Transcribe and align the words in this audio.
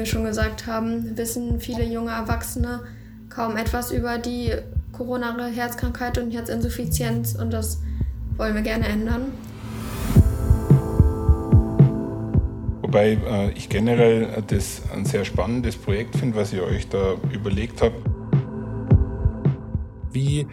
wir 0.00 0.06
schon 0.06 0.24
gesagt 0.24 0.66
haben, 0.66 1.14
wissen 1.18 1.60
viele 1.60 1.84
junge 1.84 2.12
Erwachsene 2.12 2.80
kaum 3.28 3.58
etwas 3.58 3.92
über 3.92 4.16
die 4.16 4.50
koronare 4.92 5.46
Herzkrankheit 5.46 6.16
und 6.16 6.30
Herzinsuffizienz 6.30 7.34
und 7.34 7.52
das 7.52 7.82
wollen 8.38 8.54
wir 8.54 8.62
gerne 8.62 8.86
ändern. 8.88 9.32
Wobei 12.80 13.10
äh, 13.10 13.50
ich 13.50 13.68
generell 13.68 14.42
das 14.46 14.82
ein 14.94 15.04
sehr 15.04 15.26
spannendes 15.26 15.76
Projekt 15.76 16.16
finde, 16.16 16.38
was 16.38 16.54
ihr 16.54 16.64
euch 16.64 16.88
da 16.88 17.16
überlegt 17.30 17.82
habt. 17.82 18.00
Wie 20.12 20.46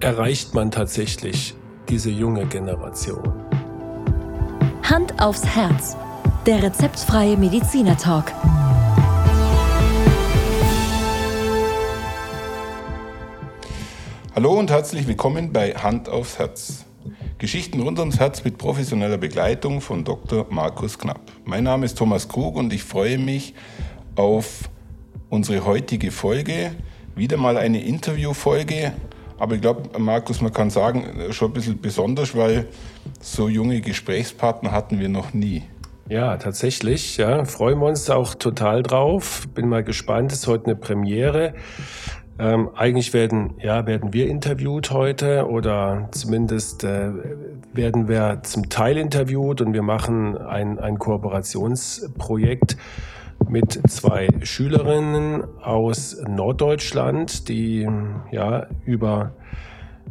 erreicht 0.00 0.54
man 0.54 0.70
tatsächlich 0.70 1.54
diese 1.88 2.10
junge 2.10 2.44
Generation? 2.44 3.32
Hand 4.82 5.18
aufs 5.18 5.46
Herz. 5.46 5.96
Der 6.46 6.62
rezeptfreie 6.62 7.36
Mediziner 7.36 7.98
Talk. 7.98 8.32
Hallo 14.34 14.58
und 14.58 14.70
herzlich 14.70 15.06
willkommen 15.06 15.52
bei 15.52 15.74
Hand 15.74 16.08
aufs 16.08 16.38
Herz. 16.38 16.86
Geschichten 17.36 17.82
rund 17.82 17.98
ums 17.98 18.18
Herz 18.18 18.42
mit 18.42 18.56
professioneller 18.56 19.18
Begleitung 19.18 19.82
von 19.82 20.02
Dr. 20.02 20.46
Markus 20.48 20.98
Knapp. 20.98 21.20
Mein 21.44 21.64
Name 21.64 21.84
ist 21.84 21.98
Thomas 21.98 22.26
Krug 22.26 22.56
und 22.56 22.72
ich 22.72 22.84
freue 22.84 23.18
mich 23.18 23.52
auf 24.16 24.70
unsere 25.28 25.66
heutige 25.66 26.10
Folge. 26.10 26.72
Wieder 27.14 27.36
mal 27.36 27.58
eine 27.58 27.84
Interviewfolge. 27.84 28.94
Aber 29.38 29.56
ich 29.56 29.60
glaube, 29.60 29.98
Markus, 29.98 30.40
man 30.40 30.54
kann 30.54 30.70
sagen, 30.70 31.32
schon 31.32 31.50
ein 31.50 31.54
bisschen 31.54 31.80
besonders, 31.82 32.34
weil 32.34 32.66
so 33.20 33.46
junge 33.46 33.82
Gesprächspartner 33.82 34.72
hatten 34.72 35.00
wir 35.00 35.10
noch 35.10 35.34
nie. 35.34 35.64
Ja, 36.10 36.36
tatsächlich. 36.38 37.18
Ja, 37.18 37.44
freuen 37.44 37.78
wir 37.78 37.86
uns 37.86 38.10
auch 38.10 38.34
total 38.34 38.82
drauf. 38.82 39.46
Bin 39.54 39.68
mal 39.68 39.84
gespannt. 39.84 40.32
Es 40.32 40.40
ist 40.40 40.46
heute 40.48 40.66
eine 40.66 40.74
Premiere. 40.74 41.54
Ähm, 42.36 42.68
eigentlich 42.74 43.12
werden, 43.12 43.54
ja, 43.62 43.86
werden 43.86 44.12
wir 44.12 44.26
interviewt 44.26 44.90
heute 44.90 45.48
oder 45.48 46.08
zumindest 46.10 46.82
äh, 46.82 47.12
werden 47.72 48.08
wir 48.08 48.40
zum 48.42 48.68
Teil 48.68 48.98
interviewt 48.98 49.60
und 49.60 49.72
wir 49.72 49.82
machen 49.82 50.36
ein, 50.36 50.80
ein 50.80 50.98
Kooperationsprojekt 50.98 52.76
mit 53.48 53.80
zwei 53.88 54.26
Schülerinnen 54.42 55.44
aus 55.62 56.20
Norddeutschland, 56.26 57.48
die 57.48 57.86
ja 58.32 58.66
über 58.84 59.30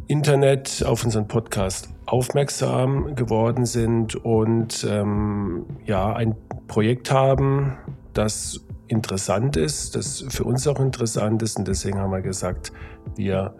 Internet 0.06 0.82
auf 0.86 1.04
unseren 1.04 1.28
Podcast 1.28 1.90
aufmerksam 2.10 3.14
geworden 3.14 3.64
sind 3.64 4.16
und 4.16 4.84
ähm, 4.88 5.64
ja 5.84 6.12
ein 6.12 6.34
Projekt 6.66 7.12
haben, 7.12 7.78
das 8.14 8.60
interessant 8.88 9.56
ist, 9.56 9.94
das 9.94 10.24
für 10.28 10.42
uns 10.42 10.66
auch 10.66 10.80
interessant 10.80 11.40
ist. 11.42 11.56
Und 11.56 11.68
deswegen 11.68 11.98
haben 11.98 12.10
wir 12.10 12.20
gesagt, 12.20 12.72
wir 13.14 13.54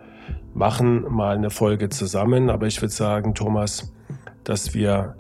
machen 0.52 1.04
mal 1.08 1.36
eine 1.36 1.50
Folge 1.50 1.90
zusammen. 1.90 2.50
Aber 2.50 2.66
ich 2.66 2.82
würde 2.82 2.92
sagen, 2.92 3.34
Thomas, 3.34 3.92
dass 4.42 4.74
wir 4.74 5.14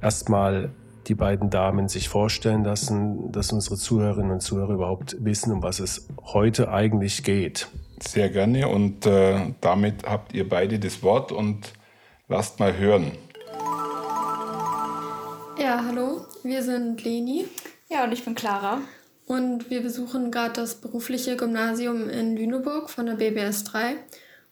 erstmal 0.00 0.70
die 1.08 1.16
beiden 1.16 1.50
Damen 1.50 1.88
sich 1.88 2.08
vorstellen 2.08 2.62
lassen, 2.62 3.32
dass 3.32 3.52
unsere 3.52 3.76
Zuhörerinnen 3.76 4.30
und 4.30 4.40
Zuhörer 4.40 4.74
überhaupt 4.74 5.16
wissen, 5.18 5.52
um 5.52 5.62
was 5.62 5.80
es 5.80 6.08
heute 6.22 6.70
eigentlich 6.70 7.24
geht. 7.24 7.68
Sehr 8.00 8.28
gerne 8.28 8.68
und 8.68 9.06
äh, 9.06 9.54
damit 9.60 10.04
habt 10.06 10.34
ihr 10.34 10.48
beide 10.48 10.78
das 10.78 11.02
Wort 11.02 11.32
und 11.32 11.72
lasst 12.28 12.58
mal 12.58 12.76
hören. 12.76 13.12
Ja, 15.58 15.84
hallo, 15.86 16.26
wir 16.42 16.62
sind 16.62 17.02
Leni. 17.04 17.46
Ja, 17.88 18.04
und 18.04 18.12
ich 18.12 18.24
bin 18.24 18.34
Clara. 18.34 18.80
Und 19.26 19.70
wir 19.70 19.82
besuchen 19.82 20.30
gerade 20.30 20.54
das 20.54 20.76
berufliche 20.76 21.36
Gymnasium 21.36 22.08
in 22.08 22.36
Lüneburg 22.36 22.90
von 22.90 23.06
der 23.06 23.14
BBS 23.14 23.64
3. 23.64 23.96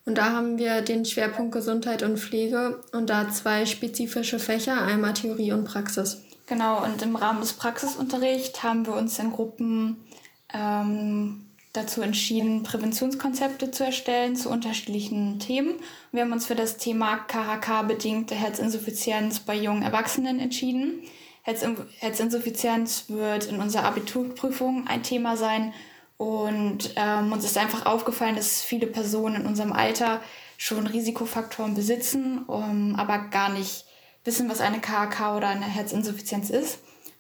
Und 0.05 0.19
da 0.19 0.33
haben 0.33 0.59
wir 0.59 0.83
den 0.83 1.05
Schwerpunkt 1.05 1.53
Gesundheit 1.53 2.03
und 2.03 2.19
Pflege 2.19 2.81
und 2.93 3.09
da 3.09 3.31
zwei 3.31 3.65
spezifische 3.65 4.39
Fächer, 4.39 4.83
einmal 4.83 5.15
Theorie 5.15 5.53
und 5.53 5.65
Praxis. 5.65 6.23
Genau, 6.47 6.85
und 6.85 7.01
im 7.01 7.17
Rahmen 7.17 7.41
des 7.41 7.55
Praxisunterrichts 7.55 8.63
haben 8.63 8.85
wir 8.87 8.95
uns 8.95 9.19
in 9.19 9.33
Gruppen 9.33 10.05
ähm, 10.53 11.47
dazu 11.75 12.03
entschieden, 12.03 12.63
Präventionskonzepte 12.63 13.71
zu 13.71 13.85
erstellen 13.85 14.37
zu 14.37 14.49
unterschiedlichen 14.49 15.41
Themen. 15.41 15.75
Wir 16.13 16.23
haben 16.23 16.33
uns 16.33 16.47
für 16.47 16.55
das 16.55 16.79
Thema 16.79 17.17
KHK-bedingte 17.17 18.35
Herzinsuffizienz 18.35 19.41
bei 19.41 19.55
jungen 19.57 19.83
Erwachsenen 19.83 20.41
entschieden. 20.41 21.03
Herzinsuffizienz 21.43 23.07
wird 23.09 23.47
in 23.47 23.61
unserer 23.61 23.85
Abiturprüfung 23.85 24.87
ein 24.87 25.03
Thema 25.03 25.37
sein. 25.37 25.75
Und 26.17 26.95
ähm, 26.95 27.33
uns 27.33 27.45
ist 27.45 27.59
einfach 27.59 27.87
aufgefallen, 27.87 28.37
dass 28.37 28.63
viele 28.63 28.87
Personen 28.87 29.43
in 29.43 29.47
unserem 29.47 29.73
Alter 29.73 30.23
schon 30.57 30.87
Risikofaktoren 30.87 31.75
besitzen, 31.75 32.45
um, 32.47 32.95
aber 32.95 33.19
gar 33.19 33.49
nicht 33.49 33.85
wissen, 34.25 34.49
was 34.49 34.61
eine 34.61 34.81
KHK 34.81 35.37
oder 35.37 35.49
eine 35.49 35.67
Herzinsuffizienz 35.67 36.51
ist. 36.51 36.79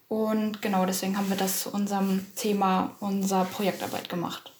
Und 0.09 0.62
genau 0.62 0.87
deswegen 0.87 1.16
haben 1.16 1.31
wir 1.31 1.37
das 1.37 1.60
zu 1.60 1.72
unserem 1.72 2.26
Thema 2.37 2.94
unserer 3.00 3.44
Projektarbeit 3.44 4.09
gemacht. 4.09 4.53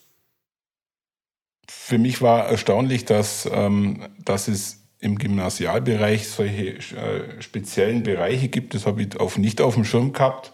Für 1.67 1.97
mich 1.97 2.21
war 2.21 2.45
erstaunlich, 2.47 3.05
dass, 3.05 3.47
ähm, 3.51 4.07
dass 4.19 4.47
es 4.47 4.81
im 4.99 5.17
Gymnasialbereich 5.17 6.27
solche 6.27 6.77
äh, 6.77 7.41
speziellen 7.41 8.03
Bereiche 8.03 8.47
gibt. 8.47 8.73
Das 8.73 8.85
habe 8.85 9.03
ich 9.03 9.19
auf, 9.19 9.37
nicht 9.37 9.61
auf 9.61 9.75
dem 9.75 9.85
Schirm 9.85 10.13
gehabt. 10.13 10.51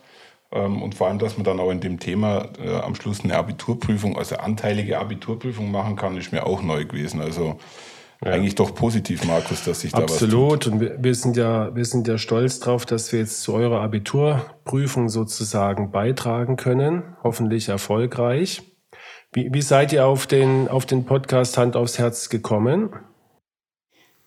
Ähm, 0.51 0.81
und 0.81 0.95
vor 0.95 1.07
allem, 1.07 1.19
dass 1.19 1.37
man 1.37 1.45
dann 1.45 1.59
auch 1.59 1.71
in 1.71 1.79
dem 1.79 1.99
Thema 1.99 2.49
äh, 2.59 2.75
am 2.79 2.95
Schluss 2.95 3.23
eine 3.23 3.37
Abiturprüfung, 3.37 4.17
also 4.17 4.37
anteilige 4.37 4.99
Abiturprüfung 4.99 5.71
machen 5.71 5.95
kann, 5.95 6.17
ist 6.17 6.31
mir 6.31 6.45
auch 6.45 6.61
neu 6.61 6.85
gewesen. 6.85 7.21
Also 7.21 7.59
ja. 8.23 8.31
eigentlich 8.31 8.55
doch 8.55 8.75
positiv, 8.75 9.25
Markus, 9.25 9.63
dass 9.63 9.81
sich 9.81 9.91
da 9.91 9.99
Absolut. 9.99 10.21
was 10.21 10.53
Absolut. 10.53 10.67
Und 10.67 10.79
wir, 10.79 11.03
wir, 11.03 11.15
sind 11.15 11.37
ja, 11.37 11.75
wir 11.75 11.85
sind 11.85 12.07
ja 12.07 12.17
stolz 12.17 12.59
drauf, 12.59 12.85
dass 12.85 13.11
wir 13.11 13.19
jetzt 13.19 13.41
zu 13.41 13.53
eurer 13.53 13.81
Abiturprüfung 13.81 15.09
sozusagen 15.09 15.91
beitragen 15.91 16.55
können. 16.55 17.15
Hoffentlich 17.23 17.69
erfolgreich. 17.69 18.61
Wie, 19.33 19.53
wie 19.53 19.61
seid 19.61 19.93
ihr 19.93 20.05
auf 20.05 20.27
den, 20.27 20.67
auf 20.67 20.85
den 20.85 21.05
Podcast 21.05 21.57
Hand 21.57 21.75
aufs 21.75 21.97
Herz 21.97 22.29
gekommen? 22.29 22.91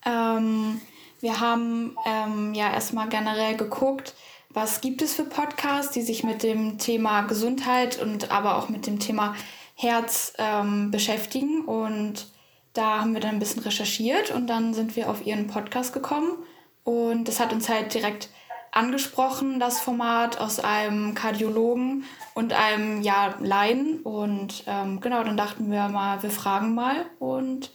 Ähm, 0.06 0.80
wir 1.20 1.40
haben 1.40 1.96
ähm, 2.06 2.54
ja 2.54 2.72
erstmal 2.72 3.08
generell 3.08 3.56
geguckt, 3.56 4.14
was 4.50 4.80
gibt 4.80 5.02
es 5.02 5.14
für 5.14 5.24
Podcasts, 5.24 5.92
die 5.92 6.02
sich 6.02 6.22
mit 6.22 6.42
dem 6.42 6.78
Thema 6.78 7.22
Gesundheit 7.22 8.00
und 8.00 8.30
aber 8.30 8.56
auch 8.56 8.68
mit 8.68 8.86
dem 8.86 8.98
Thema 8.98 9.34
Herz 9.74 10.32
ähm, 10.38 10.90
beschäftigen. 10.90 11.64
Und 11.64 12.33
da 12.74 13.00
haben 13.00 13.14
wir 13.14 13.20
dann 13.20 13.36
ein 13.36 13.38
bisschen 13.38 13.62
recherchiert 13.62 14.30
und 14.30 14.48
dann 14.48 14.74
sind 14.74 14.96
wir 14.96 15.08
auf 15.08 15.24
ihren 15.24 15.46
Podcast 15.46 15.92
gekommen. 15.92 16.38
Und 16.82 17.28
das 17.28 17.40
hat 17.40 17.52
uns 17.52 17.68
halt 17.68 17.94
direkt 17.94 18.28
angesprochen, 18.72 19.60
das 19.60 19.80
Format 19.80 20.40
aus 20.40 20.58
einem 20.60 21.14
Kardiologen 21.14 22.04
und 22.34 22.52
einem 22.52 23.00
ja, 23.00 23.36
Laien. 23.40 24.00
Und 24.02 24.64
ähm, 24.66 25.00
genau, 25.00 25.22
dann 25.22 25.36
dachten 25.36 25.70
wir 25.70 25.88
mal, 25.88 26.22
wir 26.22 26.30
fragen 26.30 26.74
mal 26.74 27.06
und 27.18 27.70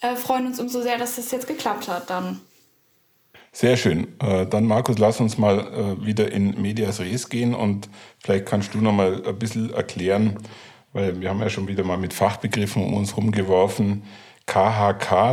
äh, 0.00 0.16
freuen 0.16 0.46
uns 0.46 0.58
umso 0.58 0.80
sehr, 0.80 0.98
dass 0.98 1.16
das 1.16 1.30
jetzt 1.30 1.46
geklappt 1.46 1.88
hat 1.88 2.10
dann. 2.10 2.40
Sehr 3.52 3.76
schön. 3.76 4.18
Äh, 4.20 4.46
dann 4.46 4.64
Markus, 4.64 4.98
lass 4.98 5.20
uns 5.20 5.36
mal 5.36 5.58
äh, 5.58 6.06
wieder 6.06 6.30
in 6.30 6.60
Medias 6.60 7.00
Res 7.00 7.28
gehen 7.28 7.54
und 7.54 7.88
vielleicht 8.18 8.46
kannst 8.46 8.74
du 8.74 8.78
noch 8.78 8.92
mal 8.92 9.26
ein 9.26 9.38
bisschen 9.38 9.72
erklären, 9.72 10.38
weil 10.92 11.20
wir 11.20 11.28
haben 11.28 11.40
ja 11.40 11.50
schon 11.50 11.68
wieder 11.68 11.84
mal 11.84 11.98
mit 11.98 12.14
Fachbegriffen 12.14 12.82
um 12.82 12.94
uns 12.94 13.16
rumgeworfen. 13.16 14.04
KHK 14.04 14.27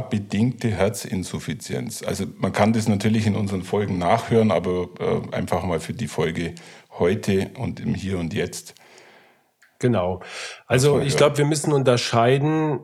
bedingte 0.10 0.70
Herzinsuffizienz. 0.70 2.04
Also 2.04 2.26
man 2.38 2.52
kann 2.52 2.74
das 2.74 2.88
natürlich 2.88 3.26
in 3.26 3.36
unseren 3.36 3.64
Folgen 3.64 3.98
nachhören, 3.98 4.52
aber 4.52 4.90
äh, 5.00 5.36
einfach 5.36 5.64
mal 5.64 5.80
für 5.80 5.94
die 5.94 6.08
Folge 6.08 6.56
heute 6.98 7.52
und 7.58 7.80
im 7.80 7.96
Hier 7.96 8.20
und 8.20 8.34
Jetzt. 8.34 8.76
Genau. 9.80 10.22
Also 10.68 11.00
ich 11.02 11.18
glaube, 11.18 11.38
wir 11.38 11.46
müssen 11.46 11.74
unterscheiden, 11.74 12.80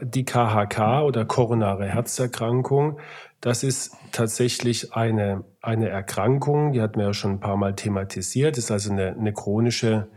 die 0.00 0.24
KHK 0.24 1.02
oder 1.02 1.24
koronare 1.24 1.86
Herzerkrankung, 1.86 2.98
das 3.40 3.62
ist 3.62 3.92
tatsächlich 4.12 4.94
eine, 4.94 5.44
eine 5.60 5.88
Erkrankung, 5.88 6.72
die 6.72 6.80
hatten 6.80 6.98
wir 6.98 7.06
ja 7.06 7.14
schon 7.14 7.32
ein 7.32 7.40
paar 7.40 7.56
Mal 7.56 7.74
thematisiert, 7.74 8.58
ist 8.58 8.70
also 8.70 8.92
eine, 8.92 9.16
eine 9.18 9.32
chronische 9.32 10.08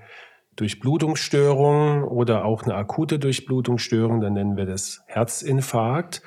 Durchblutungsstörung 0.59 2.03
oder 2.03 2.45
auch 2.45 2.63
eine 2.63 2.75
akute 2.75 3.19
Durchblutungsstörung, 3.19 4.21
dann 4.21 4.33
nennen 4.33 4.57
wir 4.57 4.65
das 4.65 5.01
Herzinfarkt. 5.07 6.21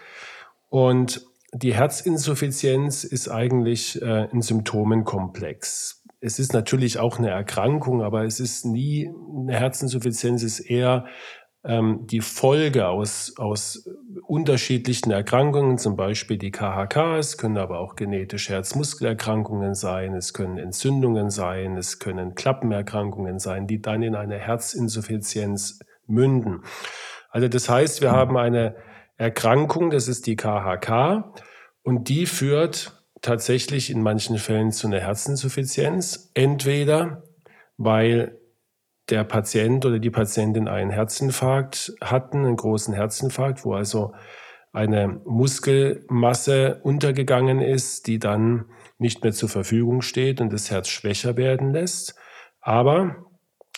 Und 0.69 1.27
die 1.53 1.75
Herzinsuffizienz 1.75 3.05
ist 3.05 3.29
eigentlich 3.29 4.01
äh, 4.01 4.29
ein 4.33 4.41
Symptomenkomplex 4.41 6.03
es 6.25 6.39
ist 6.39 6.53
natürlich 6.53 6.99
auch 7.01 7.19
eine 7.19 7.31
Erkrankung, 7.31 8.01
aber 8.01 8.25
es 8.25 8.39
ist 8.39 8.65
nie 8.65 9.11
eine 9.11 9.59
Herzinsuffizienz, 9.59 10.45
ist 10.45 10.61
eher 10.61 11.07
ähm, 11.65 12.07
die 12.07 12.21
Folge 12.21 12.89
aus, 12.89 13.35
aus 13.37 13.89
unterschiedlichen 14.27 15.11
Erkrankungen, 15.11 15.79
zum 15.79 15.97
Beispiel 15.97 16.37
die 16.37 16.51
KHK, 16.51 17.19
es 17.19 17.39
können 17.39 17.59
aber 17.59 17.79
auch 17.79 17.95
genetische 17.95 18.55
Herzmuskelerkrankungen 18.55 19.75
sein, 19.75 20.15
es 20.15 20.35
können 20.35 20.59
Entzündungen 20.59 21.31
sein, 21.31 21.77
es 21.77 21.99
können 21.99 22.35
Klappenerkrankungen 22.35 23.39
sein, 23.39 23.67
die 23.67 23.81
dann 23.81 24.03
in 24.03 24.15
eine 24.15 24.39
Herzinsuffizienz 24.39 25.81
münden. 26.07 26.63
Also 27.31 27.49
das 27.49 27.69
heißt, 27.69 28.03
wir 28.03 28.11
haben 28.11 28.37
eine 28.37 28.75
Erkrankung, 29.17 29.91
das 29.91 30.09
ist 30.09 30.27
die 30.27 30.37
KHK, 30.37 31.33
und 31.83 32.09
die 32.09 32.27
führt 32.27 33.03
tatsächlich 33.23 33.91
in 33.91 34.03
manchen 34.03 34.39
Fällen 34.39 34.73
zu 34.73 34.89
einer 34.89 35.01
Herzinsuffizienz, 35.01 36.31
entweder 36.35 37.23
weil 37.77 38.39
der 39.13 39.25
Patient 39.25 39.85
oder 39.85 39.99
die 39.99 40.11
Patientin 40.11 40.69
einen 40.69 40.91
Herzinfarkt 40.91 41.93
hatten, 42.01 42.47
einen 42.47 42.57
großen 42.57 42.95
Herzinfarkt, 42.95 43.63
wo 43.67 43.75
also 43.75 44.15
eine 44.73 45.21
Muskelmasse 45.27 46.81
untergegangen 46.83 47.61
ist, 47.61 48.07
die 48.07 48.19
dann 48.19 48.65
nicht 48.97 49.23
mehr 49.23 49.35
zur 49.35 49.51
Verfügung 49.51 50.01
steht 50.01 50.41
und 50.41 50.51
das 50.51 50.71
Herz 50.71 50.89
schwächer 50.89 51.37
werden 51.37 51.73
lässt. 51.73 52.15
Aber 52.63 53.17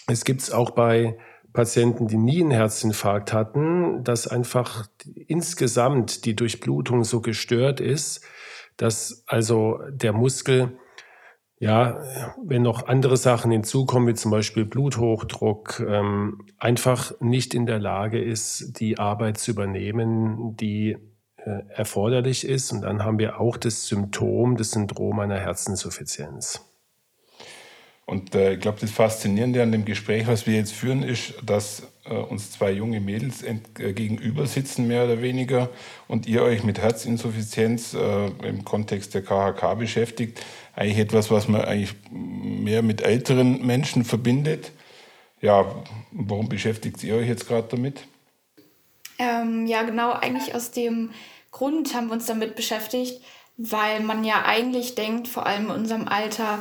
es 0.07 0.25
gibt 0.25 0.41
es 0.41 0.53
auch 0.53 0.71
bei 0.71 1.19
Patienten, 1.53 2.07
die 2.07 2.17
nie 2.17 2.43
einen 2.43 2.53
Herzinfarkt 2.53 3.33
hatten, 3.33 4.05
dass 4.05 4.29
einfach 4.29 4.87
insgesamt 5.27 6.27
die 6.27 6.37
Durchblutung 6.37 7.03
so 7.03 7.21
gestört 7.21 7.81
ist, 7.81 8.25
dass 8.77 9.25
also 9.27 9.81
der 9.91 10.13
Muskel 10.13 10.79
ja, 11.65 11.99
wenn 12.45 12.61
noch 12.61 12.89
andere 12.89 13.17
Sachen 13.17 13.51
hinzukommen, 13.51 14.07
wie 14.07 14.15
zum 14.15 14.31
Beispiel 14.31 14.67
Bluthochdruck, 14.67 15.83
ähm, 15.89 16.43
einfach 16.59 17.19
nicht 17.21 17.55
in 17.55 17.65
der 17.65 17.79
Lage 17.79 18.23
ist, 18.23 18.79
die 18.81 18.99
Arbeit 18.99 19.39
zu 19.39 19.53
übernehmen, 19.53 20.59
die 20.59 20.99
äh, 21.37 21.63
erforderlich 21.71 22.47
ist. 22.47 22.71
Und 22.71 22.83
dann 22.83 23.03
haben 23.03 23.19
wir 23.19 23.41
auch 23.41 23.57
das 23.57 23.87
Symptom, 23.87 24.59
das 24.59 24.73
Syndrom 24.73 25.19
einer 25.21 25.41
Herzinsuffizienz. 25.41 26.61
Und 28.07 28.35
äh, 28.35 28.53
ich 28.53 28.61
glaube, 28.61 28.79
das 28.81 28.91
Faszinierende 28.91 29.63
an 29.63 29.73
dem 29.73 29.87
Gespräch, 29.87 30.27
was 30.27 30.47
wir 30.47 30.57
jetzt 30.57 30.73
führen, 30.73 31.03
ist, 31.03 31.35
dass 31.43 31.85
äh, 32.05 32.15
uns 32.15 32.51
zwei 32.51 32.71
junge 32.73 33.01
Mädels 33.01 33.43
äh, 33.43 33.55
gegenüber 33.95 34.47
sitzen, 34.47 34.87
mehr 34.87 35.05
oder 35.05 35.23
weniger, 35.23 35.71
und 36.07 36.27
ihr 36.27 36.43
euch 36.43 36.65
mit 36.65 36.79
Herzinsuffizienz 36.79 37.95
äh, 37.95 38.27
im 38.47 38.65
Kontext 38.65 39.15
der 39.15 39.23
KHK 39.23 39.79
beschäftigt. 39.79 40.39
Eigentlich 40.76 40.99
etwas, 40.99 41.31
was 41.31 41.49
man 41.49 41.62
eigentlich 41.62 41.94
mehr 42.11 42.82
mit 42.82 43.03
älteren 43.03 43.65
Menschen 43.65 44.05
verbindet. 44.05 44.73
Ja, 45.41 45.85
warum 46.11 46.49
beschäftigt 46.49 47.03
ihr 47.05 47.17
euch 47.17 47.29
jetzt 47.29 47.47
gerade 47.47 47.69
damit? 47.71 48.06
Ähm, 49.19 49.67
ja, 49.67 49.82
genau, 49.82 50.12
eigentlich 50.12 50.55
aus 50.55 50.71
dem 50.73 51.11
Grund 51.53 51.94
haben 51.94 52.09
wir 52.09 52.15
uns 52.15 52.26
damit 52.26 52.56
beschäftigt, 52.56 53.23
weil 53.56 54.00
man 54.00 54.25
ja 54.25 54.44
eigentlich 54.44 54.97
denkt, 54.97 55.29
vor 55.29 55.47
allem 55.47 55.67
in 55.67 55.71
unserem 55.71 56.09
Alter, 56.09 56.59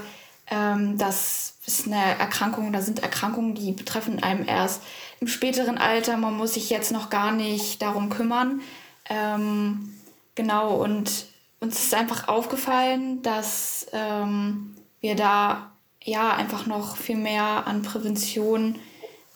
ähm, 0.51 0.97
das 0.97 1.55
ist 1.65 1.87
eine 1.87 2.19
Erkrankung, 2.19 2.71
da 2.71 2.81
sind 2.81 3.01
Erkrankungen, 3.01 3.55
die 3.55 3.71
betreffen 3.71 4.21
einem 4.21 4.47
erst 4.47 4.83
im 5.19 5.27
späteren 5.27 5.77
Alter. 5.77 6.17
Man 6.17 6.37
muss 6.37 6.53
sich 6.53 6.69
jetzt 6.69 6.91
noch 6.91 7.09
gar 7.09 7.31
nicht 7.31 7.81
darum 7.81 8.09
kümmern. 8.09 8.61
Ähm, 9.09 9.95
genau, 10.35 10.75
und 10.75 11.25
uns 11.63 11.79
ist 11.79 11.93
einfach 11.93 12.27
aufgefallen, 12.27 13.21
dass 13.21 13.87
ähm, 13.93 14.75
wir 14.99 15.15
da 15.15 15.71
ja 16.03 16.35
einfach 16.35 16.65
noch 16.65 16.97
viel 16.97 17.15
mehr 17.15 17.65
an 17.65 17.81
Prävention 17.81 18.75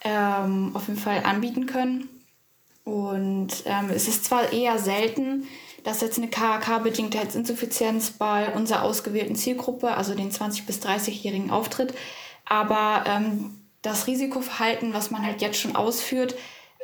ähm, 0.03 0.71
auf 0.73 0.87
jeden 0.87 0.99
Fall 0.99 1.23
anbieten 1.23 1.65
können. 1.65 2.09
Und 2.83 3.63
ähm, 3.65 3.89
es 3.93 4.07
ist 4.07 4.25
zwar 4.25 4.53
eher 4.53 4.77
selten, 4.77 5.47
dass 5.83 6.01
jetzt 6.01 6.17
eine 6.17 6.29
KHK-bedingte 6.29 7.17
Herzinsuffizienz 7.17 8.11
bei 8.11 8.53
unserer 8.53 8.83
ausgewählten 8.83 9.35
Zielgruppe, 9.35 9.91
also 9.91 10.13
den 10.13 10.31
20- 10.31 10.65
bis 10.65 10.81
30-Jährigen, 10.81 11.49
auftritt. 11.49 11.93
Aber 12.45 13.03
ähm, 13.07 13.61
das 13.81 14.07
Risikoverhalten, 14.07 14.93
was 14.93 15.11
man 15.11 15.25
halt 15.25 15.41
jetzt 15.41 15.59
schon 15.59 15.75
ausführt, 15.75 16.35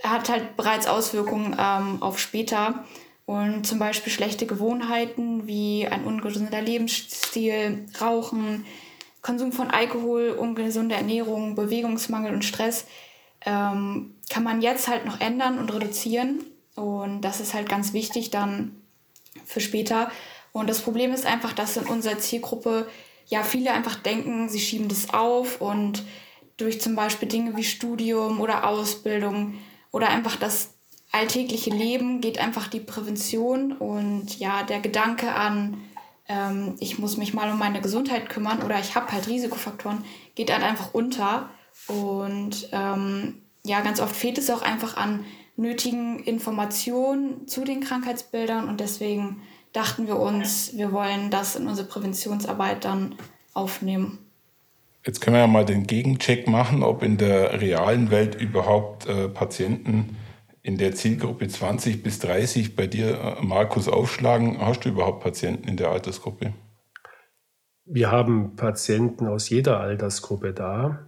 hat 0.04 0.30
halt 0.30 0.58
bereits 0.58 0.88
Auswirkungen 0.88 1.56
ähm, 1.60 2.02
auf 2.02 2.20
später. 2.20 2.86
Und 3.26 3.66
zum 3.66 3.80
Beispiel 3.80 4.12
schlechte 4.12 4.46
Gewohnheiten 4.46 5.48
wie 5.48 5.88
ein 5.88 6.04
ungesunder 6.04 6.62
Lebensstil, 6.62 7.86
Rauchen, 8.02 8.66
Konsum 9.22 9.54
von 9.54 9.72
Alkohol, 9.72 10.32
ungesunde 10.32 10.96
Ernährung, 10.96 11.56
Bewegungsmangel 11.56 12.34
und 12.34 12.44
Stress 12.44 12.86
ähm, 13.46 14.16
kann 14.30 14.44
man 14.44 14.62
jetzt 14.62 14.88
halt 14.88 15.06
noch 15.06 15.22
ändern 15.22 15.60
und 15.60 15.74
reduzieren. 15.74 16.44
Und 16.76 17.22
das 17.22 17.40
ist 17.40 17.54
halt 17.54 17.70
ganz 17.70 17.94
wichtig, 17.94 18.32
dann 18.32 18.82
für 19.46 19.62
später. 19.62 20.12
Und 20.52 20.70
das 20.70 20.82
Problem 20.82 21.14
ist 21.14 21.26
einfach, 21.26 21.54
dass 21.54 21.78
in 21.78 21.86
unserer 21.86 22.20
Zielgruppe 22.20 22.88
ja 23.28 23.44
viele 23.44 23.72
einfach 23.72 23.96
denken, 23.96 24.50
sie 24.50 24.60
schieben 24.60 24.90
das 24.90 25.14
auf 25.14 25.62
und 25.62 26.04
durch 26.58 26.82
zum 26.82 26.96
Beispiel 26.96 27.28
Dinge 27.28 27.56
wie 27.56 27.64
Studium 27.64 28.40
oder 28.40 28.68
Ausbildung 28.68 29.56
oder 29.92 30.10
einfach 30.10 30.36
das 30.36 30.74
alltägliche 31.14 31.70
Leben 31.70 32.20
geht 32.20 32.40
einfach 32.40 32.68
die 32.68 32.80
Prävention 32.80 33.72
und 33.72 34.40
ja, 34.40 34.64
der 34.64 34.82
Gedanke 34.82 35.34
an, 35.34 35.78
ähm, 36.28 36.76
ich 36.80 36.98
muss 36.98 37.18
mich 37.18 37.34
mal 37.34 37.52
um 37.52 37.60
meine 37.60 37.82
Gesundheit 37.82 38.30
kümmern 38.30 38.64
oder 38.64 38.80
ich 38.80 38.96
habe 38.96 39.12
halt 39.12 39.28
Risikofaktoren, 39.28 40.04
geht 40.36 40.52
halt 40.52 40.64
einfach 40.64 40.94
unter. 40.94 41.50
Und 41.88 42.68
ähm, 42.72 43.44
ja, 43.64 43.82
ganz 43.82 44.02
oft 44.02 44.16
fehlt 44.16 44.40
es 44.40 44.50
auch 44.50 44.64
einfach 44.64 44.98
an 44.98 45.24
nötigen 45.56 46.20
Informationen 46.20 47.48
zu 47.48 47.64
den 47.64 47.82
Krankheitsbildern 47.82 48.68
und 48.68 48.80
deswegen 48.80 49.44
dachten 49.72 50.08
wir 50.08 50.20
uns, 50.20 50.76
wir 50.76 50.92
wollen 50.92 51.30
das 51.30 51.56
in 51.56 51.68
unsere 51.68 51.88
Präventionsarbeit 51.88 52.86
dann 52.86 53.16
aufnehmen. 53.54 54.18
Jetzt 55.06 55.22
können 55.22 55.36
wir 55.36 55.42
ja 55.42 55.48
mal 55.48 55.66
den 55.66 55.86
Gegencheck 55.86 56.48
machen, 56.48 56.82
ob 56.82 57.04
in 57.04 57.18
der 57.18 57.62
realen 57.62 58.10
Welt 58.10 58.34
überhaupt 58.34 59.06
äh, 59.06 59.28
Patienten 59.30 60.18
in 60.64 60.78
der 60.78 60.96
Zielgruppe 60.96 61.48
20 61.48 62.02
bis 62.02 62.20
30 62.20 62.76
bei 62.76 62.88
dir, 62.88 63.20
äh, 63.20 63.46
Markus, 63.46 63.90
aufschlagen. 63.90 64.60
Hast 64.60 64.86
du 64.86 64.90
überhaupt 64.90 65.22
Patienten 65.22 65.68
in 65.68 65.78
der 65.78 65.90
Altersgruppe? 65.90 66.54
Wir 67.86 68.12
haben 68.12 68.56
Patienten 68.56 69.28
aus 69.28 69.50
jeder 69.50 69.82
Altersgruppe 69.82 70.54
da. 70.54 71.06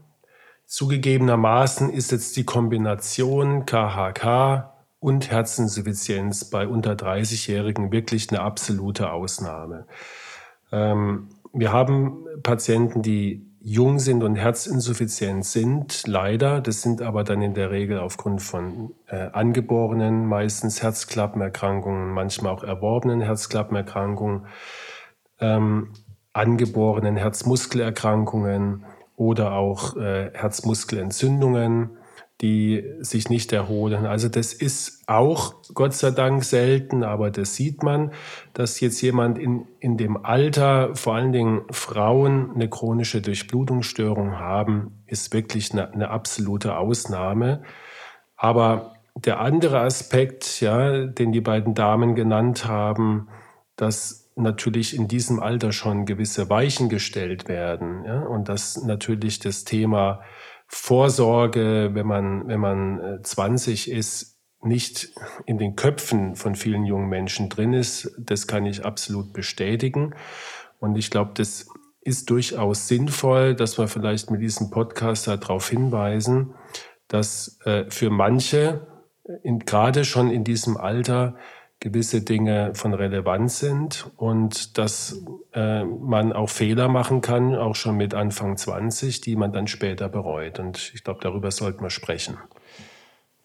Zugegebenermaßen 0.66 1.90
ist 1.90 2.12
jetzt 2.12 2.36
die 2.36 2.44
Kombination 2.44 3.66
KHK 3.66 4.74
und 5.00 5.32
Herzinsuffizienz 5.32 6.50
bei 6.50 6.68
unter 6.68 6.94
30-Jährigen 6.94 7.94
wirklich 7.94 8.30
eine 8.30 8.42
absolute 8.42 9.12
Ausnahme. 9.12 9.88
Ähm, 10.72 11.30
wir 11.54 11.72
haben 11.72 12.26
Patienten, 12.44 13.02
die 13.02 13.55
jung 13.68 13.98
sind 13.98 14.22
und 14.22 14.36
herzinsuffizient 14.36 15.44
sind, 15.44 16.06
leider. 16.06 16.62
Das 16.62 16.84
sind 16.84 17.02
aber 17.02 17.24
dann 17.24 17.42
in 17.42 17.56
der 17.56 17.72
Regel 17.72 17.98
aufgrund 17.98 18.44
von 18.44 18.94
äh, 19.08 19.30
angeborenen, 19.34 20.28
meistens 20.28 20.84
Herzklappenerkrankungen, 20.84 22.12
manchmal 22.12 22.54
auch 22.54 22.64
erworbenen 22.64 23.22
Herzklappenerkrankungen, 23.22 24.46
ähm, 25.40 25.94
angeborenen 26.32 27.16
Herzmuskelerkrankungen 27.16 28.86
oder 29.16 29.54
auch 29.54 29.98
äh, 29.98 30.30
Herzmuskelentzündungen, 30.32 31.98
die 32.42 32.84
sich 33.00 33.30
nicht 33.30 33.54
erholen. 33.54 34.06
Also 34.06 34.28
das 34.28 34.54
ist 34.54 35.04
auch 35.08 35.56
Gott 35.74 35.94
sei 35.94 36.12
Dank 36.12 36.44
selten, 36.44 37.04
aber 37.04 37.32
das 37.32 37.56
sieht 37.56 37.82
man, 37.82 38.12
dass 38.54 38.80
jetzt 38.82 39.02
jemand 39.02 39.38
in, 39.38 39.66
in 39.80 39.96
dem 39.96 40.18
Alter, 40.26 40.96
vor 40.96 41.16
allen 41.16 41.32
Dingen 41.32 41.62
Frauen, 41.72 42.52
eine 42.54 42.70
chronische 42.70 43.22
Durchblutungsstörung 43.22 44.38
haben, 44.38 45.04
ist 45.08 45.34
wirklich 45.34 45.72
eine, 45.72 45.94
eine 45.94 46.10
absolute 46.10 46.78
Ausnahme. 46.78 47.64
Aber 48.36 48.96
der 49.16 49.40
andere 49.40 49.80
Aspekt, 49.80 50.60
ja, 50.60 51.06
den 51.06 51.32
die 51.32 51.42
beiden 51.42 51.74
Damen 51.74 52.16
genannt 52.16 52.68
haben, 52.68 53.30
dass 53.78 54.30
natürlich 54.36 54.94
in 54.94 55.08
diesem 55.08 55.40
Alter 55.40 55.72
schon 55.72 56.06
gewisse 56.06 56.50
Weichen 56.50 56.90
gestellt 56.90 57.48
werden. 57.48 58.04
Ja? 58.06 58.20
Und 58.24 58.50
dass 58.50 58.84
natürlich 58.84 59.40
das 59.40 59.64
Thema 59.64 60.22
Vorsorge, 60.68 61.92
wenn 61.94 62.08
man, 62.08 62.48
wenn 62.48 62.60
man 62.60 63.20
20 63.24 63.92
äh, 63.92 63.98
ist, 63.98 64.36
nicht 64.62 65.12
in 65.46 65.58
den 65.58 65.76
Köpfen 65.76 66.36
von 66.36 66.56
vielen 66.56 66.86
jungen 66.86 67.08
Menschen 67.08 67.50
drin 67.50 67.74
ist. 67.74 68.12
Das 68.18 68.48
kann 68.48 68.66
ich 68.66 68.84
absolut 68.84 69.32
bestätigen. 69.32 70.16
Und 70.80 70.96
ich 70.98 71.12
glaube, 71.12 71.32
das 71.36 71.68
ist 72.02 72.30
durchaus 72.30 72.88
sinnvoll, 72.88 73.56
dass 73.56 73.78
wir 73.78 73.88
vielleicht 73.88 74.32
mit 74.32 74.42
diesem 74.42 74.70
Podcast 74.70 75.28
darauf 75.28 75.70
hinweisen, 75.70 76.56
dass 77.08 77.60
äh, 77.66 77.86
für 77.90 78.10
manche 78.10 78.88
in, 79.44 79.60
gerade 79.60 80.06
schon 80.06 80.30
in 80.30 80.44
diesem 80.44 80.78
Alter 80.78 81.36
gewisse 81.80 82.22
Dinge 82.22 82.74
von 82.74 82.94
Relevanz 82.94 83.60
sind 83.60 84.10
und 84.18 84.78
dass 84.78 85.24
äh, 85.54 85.84
man 85.84 86.34
auch 86.34 86.50
Fehler 86.50 86.88
machen 86.88 87.22
kann, 87.22 87.56
auch 87.56 87.76
schon 87.76 87.98
mit 87.98 88.14
Anfang 88.14 88.58
20, 88.58 89.22
die 89.22 89.36
man 89.36 89.52
dann 89.52 89.68
später 89.68 90.10
bereut. 90.10 90.60
Und 90.60 90.92
ich 90.96 91.04
glaube, 91.04 91.20
darüber 91.22 91.52
sollten 91.52 91.84
wir 91.84 91.90
sprechen. 91.90 92.38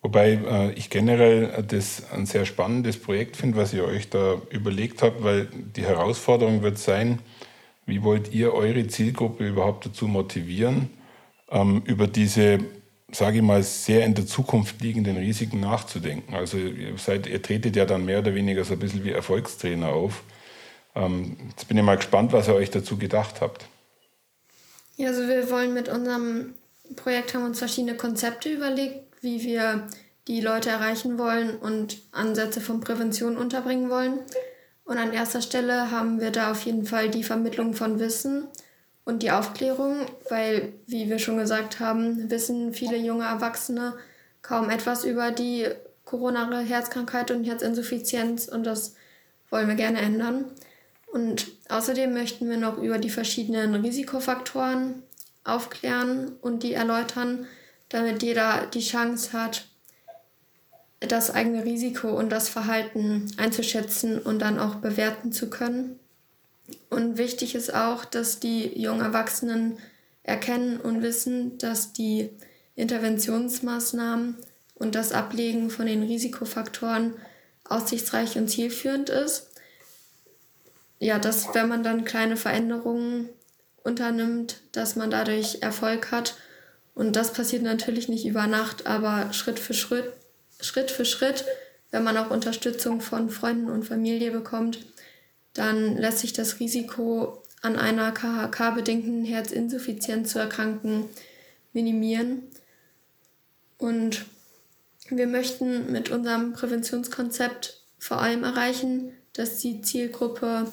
Wobei 0.01 0.31
äh, 0.31 0.71
ich 0.71 0.89
generell 0.89 1.63
das 1.67 2.11
ein 2.11 2.25
sehr 2.25 2.45
spannendes 2.45 2.97
Projekt 2.97 3.37
finde, 3.37 3.57
was 3.57 3.73
ihr 3.73 3.85
euch 3.85 4.09
da 4.09 4.41
überlegt 4.49 5.03
habt, 5.03 5.23
weil 5.23 5.45
die 5.45 5.83
Herausforderung 5.83 6.63
wird 6.63 6.79
sein, 6.79 7.19
wie 7.85 8.01
wollt 8.01 8.33
ihr 8.33 8.53
eure 8.53 8.87
Zielgruppe 8.87 9.47
überhaupt 9.47 9.85
dazu 9.85 10.07
motivieren, 10.07 10.89
ähm, 11.51 11.83
über 11.85 12.07
diese, 12.07 12.59
sage 13.11 13.37
ich 13.37 13.43
mal, 13.43 13.63
sehr 13.63 14.05
in 14.05 14.13
der 14.13 14.25
Zukunft 14.25 14.81
liegenden 14.81 15.17
Risiken 15.17 15.59
nachzudenken? 15.59 16.35
Also 16.35 16.57
ihr, 16.57 16.97
seid, 16.97 17.27
ihr 17.27 17.41
tretet 17.41 17.75
ja 17.75 17.85
dann 17.85 18.05
mehr 18.05 18.19
oder 18.19 18.33
weniger 18.33 18.63
so 18.63 18.73
ein 18.73 18.79
bisschen 18.79 19.03
wie 19.03 19.11
Erfolgstrainer 19.11 19.89
auf. 19.89 20.23
Ähm, 20.95 21.37
jetzt 21.49 21.67
bin 21.67 21.77
ich 21.77 21.83
mal 21.83 21.97
gespannt, 21.97 22.33
was 22.33 22.47
ihr 22.47 22.55
euch 22.55 22.69
dazu 22.69 22.97
gedacht 22.97 23.41
habt. 23.41 23.65
Ja, 24.97 25.09
also 25.09 25.27
wir 25.27 25.49
wollen 25.49 25.73
mit 25.73 25.89
unserem 25.89 26.55
Projekt 26.95 27.33
haben 27.33 27.45
uns 27.45 27.59
verschiedene 27.59 27.95
Konzepte 27.95 28.49
überlegt, 28.49 29.05
wie 29.21 29.43
wir 29.43 29.87
die 30.27 30.41
Leute 30.41 30.69
erreichen 30.69 31.17
wollen 31.17 31.57
und 31.57 32.01
Ansätze 32.11 32.61
von 32.61 32.81
Prävention 32.81 33.37
unterbringen 33.37 33.89
wollen. 33.89 34.19
Und 34.83 34.97
an 34.97 35.13
erster 35.13 35.41
Stelle 35.41 35.91
haben 35.91 36.19
wir 36.19 36.31
da 36.31 36.51
auf 36.51 36.63
jeden 36.65 36.85
Fall 36.85 37.09
die 37.09 37.23
Vermittlung 37.23 37.73
von 37.73 37.99
Wissen 37.99 38.47
und 39.03 39.23
die 39.23 39.31
Aufklärung, 39.31 40.05
weil, 40.29 40.73
wie 40.85 41.09
wir 41.09 41.19
schon 41.19 41.37
gesagt 41.37 41.79
haben, 41.79 42.29
wissen 42.29 42.73
viele 42.73 42.97
junge 42.97 43.25
Erwachsene 43.25 43.93
kaum 44.41 44.69
etwas 44.69 45.05
über 45.05 45.31
die 45.31 45.67
koronare 46.05 46.59
Herzkrankheit 46.59 47.31
und 47.31 47.43
Herzinsuffizienz 47.43 48.47
und 48.47 48.65
das 48.65 48.95
wollen 49.49 49.67
wir 49.67 49.75
gerne 49.75 49.99
ändern. 49.99 50.45
Und 51.11 51.47
außerdem 51.69 52.13
möchten 52.13 52.49
wir 52.49 52.57
noch 52.57 52.77
über 52.77 52.97
die 52.97 53.09
verschiedenen 53.09 53.75
Risikofaktoren 53.75 55.03
aufklären 55.43 56.33
und 56.41 56.63
die 56.63 56.73
erläutern, 56.73 57.47
damit 57.89 58.23
jeder 58.23 58.67
die 58.67 58.81
Chance 58.81 59.33
hat, 59.33 59.65
das 60.99 61.31
eigene 61.31 61.65
Risiko 61.65 62.09
und 62.09 62.29
das 62.29 62.47
Verhalten 62.47 63.31
einzuschätzen 63.37 64.19
und 64.19 64.39
dann 64.39 64.59
auch 64.59 64.75
bewerten 64.75 65.31
zu 65.31 65.49
können. 65.49 65.99
Und 66.91 67.17
wichtig 67.17 67.55
ist 67.55 67.73
auch, 67.73 68.03
dass 68.03 68.41
die 68.41 68.77
jungen 68.79 68.99
Erwachsenen 68.99 69.77
erkennen 70.23 70.77
und 70.77 71.01
wissen, 71.01 71.57
dass 71.57 71.93
die 71.93 72.29
Interventionsmaßnahmen 72.75 74.35
und 74.75 74.93
das 74.93 75.13
Ablegen 75.13 75.69
von 75.69 75.85
den 75.85 76.03
Risikofaktoren 76.03 77.13
aussichtsreich 77.63 78.37
und 78.37 78.49
zielführend 78.49 79.09
ist. 79.09 79.47
Ja, 80.99 81.17
dass 81.17 81.55
wenn 81.55 81.69
man 81.69 81.81
dann 81.81 82.03
kleine 82.03 82.35
Veränderungen 82.35 83.29
unternimmt, 83.83 84.57
dass 84.73 84.97
man 84.97 85.09
dadurch 85.09 85.59
Erfolg 85.61 86.11
hat. 86.11 86.35
Und 86.93 87.15
das 87.15 87.31
passiert 87.31 87.63
natürlich 87.63 88.09
nicht 88.09 88.25
über 88.25 88.47
Nacht, 88.47 88.85
aber 88.85 89.31
Schritt 89.31 89.59
für 89.59 89.73
Schritt, 89.73 90.11
Schritt 90.59 90.91
für 90.91 91.05
Schritt, 91.05 91.45
wenn 91.91 92.03
man 92.03 92.17
auch 92.17 92.31
Unterstützung 92.31 92.99
von 92.99 93.29
Freunden 93.29 93.69
und 93.69 93.85
Familie 93.85 94.31
bekommt, 94.31 94.79
dann 95.53 95.97
lässt 95.97 96.19
sich 96.19 96.33
das 96.33 96.59
Risiko 96.59 97.43
an 97.61 97.75
einer 97.75 98.11
KHK-bedingten 98.11 99.25
Herzinsuffizienz 99.25 100.31
zu 100.31 100.39
erkranken 100.39 101.05
minimieren. 101.73 102.43
Und 103.77 104.25
wir 105.09 105.27
möchten 105.27 105.91
mit 105.91 106.09
unserem 106.09 106.53
Präventionskonzept 106.53 107.81
vor 107.99 108.21
allem 108.21 108.43
erreichen, 108.43 109.13
dass 109.33 109.59
die 109.59 109.81
Zielgruppe 109.81 110.71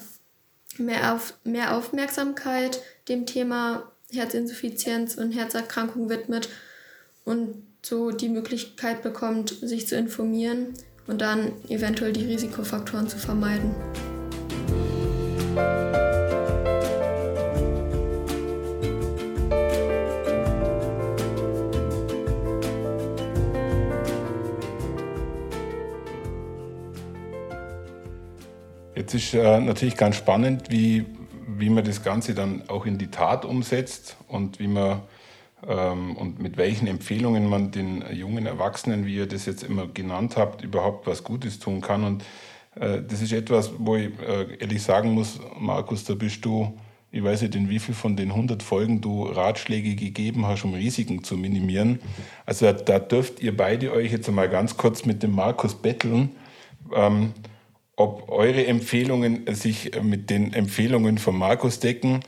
mehr, 0.77 1.13
auf, 1.13 1.33
mehr 1.43 1.75
Aufmerksamkeit 1.75 2.81
dem 3.07 3.25
Thema 3.25 3.91
Herzinsuffizienz 4.11 5.15
und 5.15 5.31
Herzerkrankung 5.31 6.09
widmet 6.09 6.49
und 7.25 7.63
so 7.83 8.11
die 8.11 8.29
Möglichkeit 8.29 9.03
bekommt, 9.03 9.49
sich 9.61 9.87
zu 9.87 9.95
informieren 9.95 10.73
und 11.07 11.21
dann 11.21 11.53
eventuell 11.69 12.13
die 12.13 12.25
Risikofaktoren 12.25 13.07
zu 13.07 13.17
vermeiden. 13.17 13.73
Jetzt 29.09 29.13
ist 29.13 29.33
äh, 29.33 29.59
natürlich 29.59 29.97
ganz 29.97 30.17
spannend, 30.17 30.69
wie, 30.69 31.03
wie 31.57 31.71
man 31.71 31.83
das 31.83 32.03
Ganze 32.03 32.35
dann 32.35 32.63
auch 32.67 32.85
in 32.85 32.99
die 32.99 33.07
Tat 33.07 33.43
umsetzt 33.43 34.17
und 34.27 34.59
wie 34.59 34.67
man 34.67 35.01
ähm, 35.67 36.15
und 36.15 36.39
mit 36.39 36.57
welchen 36.57 36.85
Empfehlungen 36.85 37.49
man 37.49 37.71
den 37.71 38.03
jungen 38.13 38.45
Erwachsenen, 38.45 39.07
wie 39.07 39.15
ihr 39.15 39.25
das 39.25 39.47
jetzt 39.47 39.63
immer 39.63 39.87
genannt 39.87 40.37
habt, 40.37 40.63
überhaupt 40.63 41.07
was 41.07 41.23
Gutes 41.23 41.57
tun 41.57 41.81
kann. 41.81 42.03
Und 42.03 42.23
das 42.79 43.21
ist 43.21 43.33
etwas, 43.33 43.71
wo 43.77 43.95
ich 43.95 44.09
äh, 44.27 44.57
ehrlich 44.59 44.81
sagen 44.81 45.13
muss, 45.13 45.39
Markus, 45.59 46.05
da 46.05 46.13
bist 46.15 46.45
du, 46.45 46.77
ich 47.11 47.23
weiß 47.23 47.41
nicht, 47.41 47.55
in 47.55 47.69
wie 47.69 47.79
viel 47.79 47.95
von 47.95 48.15
den 48.15 48.31
100 48.31 48.63
Folgen 48.63 49.01
du 49.01 49.23
Ratschläge 49.23 49.95
gegeben 49.95 50.45
hast, 50.45 50.63
um 50.63 50.73
Risiken 50.73 51.23
zu 51.23 51.35
minimieren. 51.35 51.99
Also 52.45 52.71
da 52.71 52.99
dürft 52.99 53.41
ihr 53.41 53.55
beide 53.55 53.91
euch 53.91 54.11
jetzt 54.11 54.29
einmal 54.29 54.49
ganz 54.49 54.77
kurz 54.77 55.05
mit 55.05 55.23
dem 55.23 55.35
Markus 55.35 55.75
betteln. 55.75 56.31
Ähm, 56.95 57.33
ob 57.99 58.29
eure 58.29 58.65
Empfehlungen 58.65 59.43
sich 59.53 59.91
mit 60.01 60.29
den 60.29 60.53
Empfehlungen 60.53 61.17
von 61.17 61.37
Markus 61.37 61.79
decken. 61.79 62.21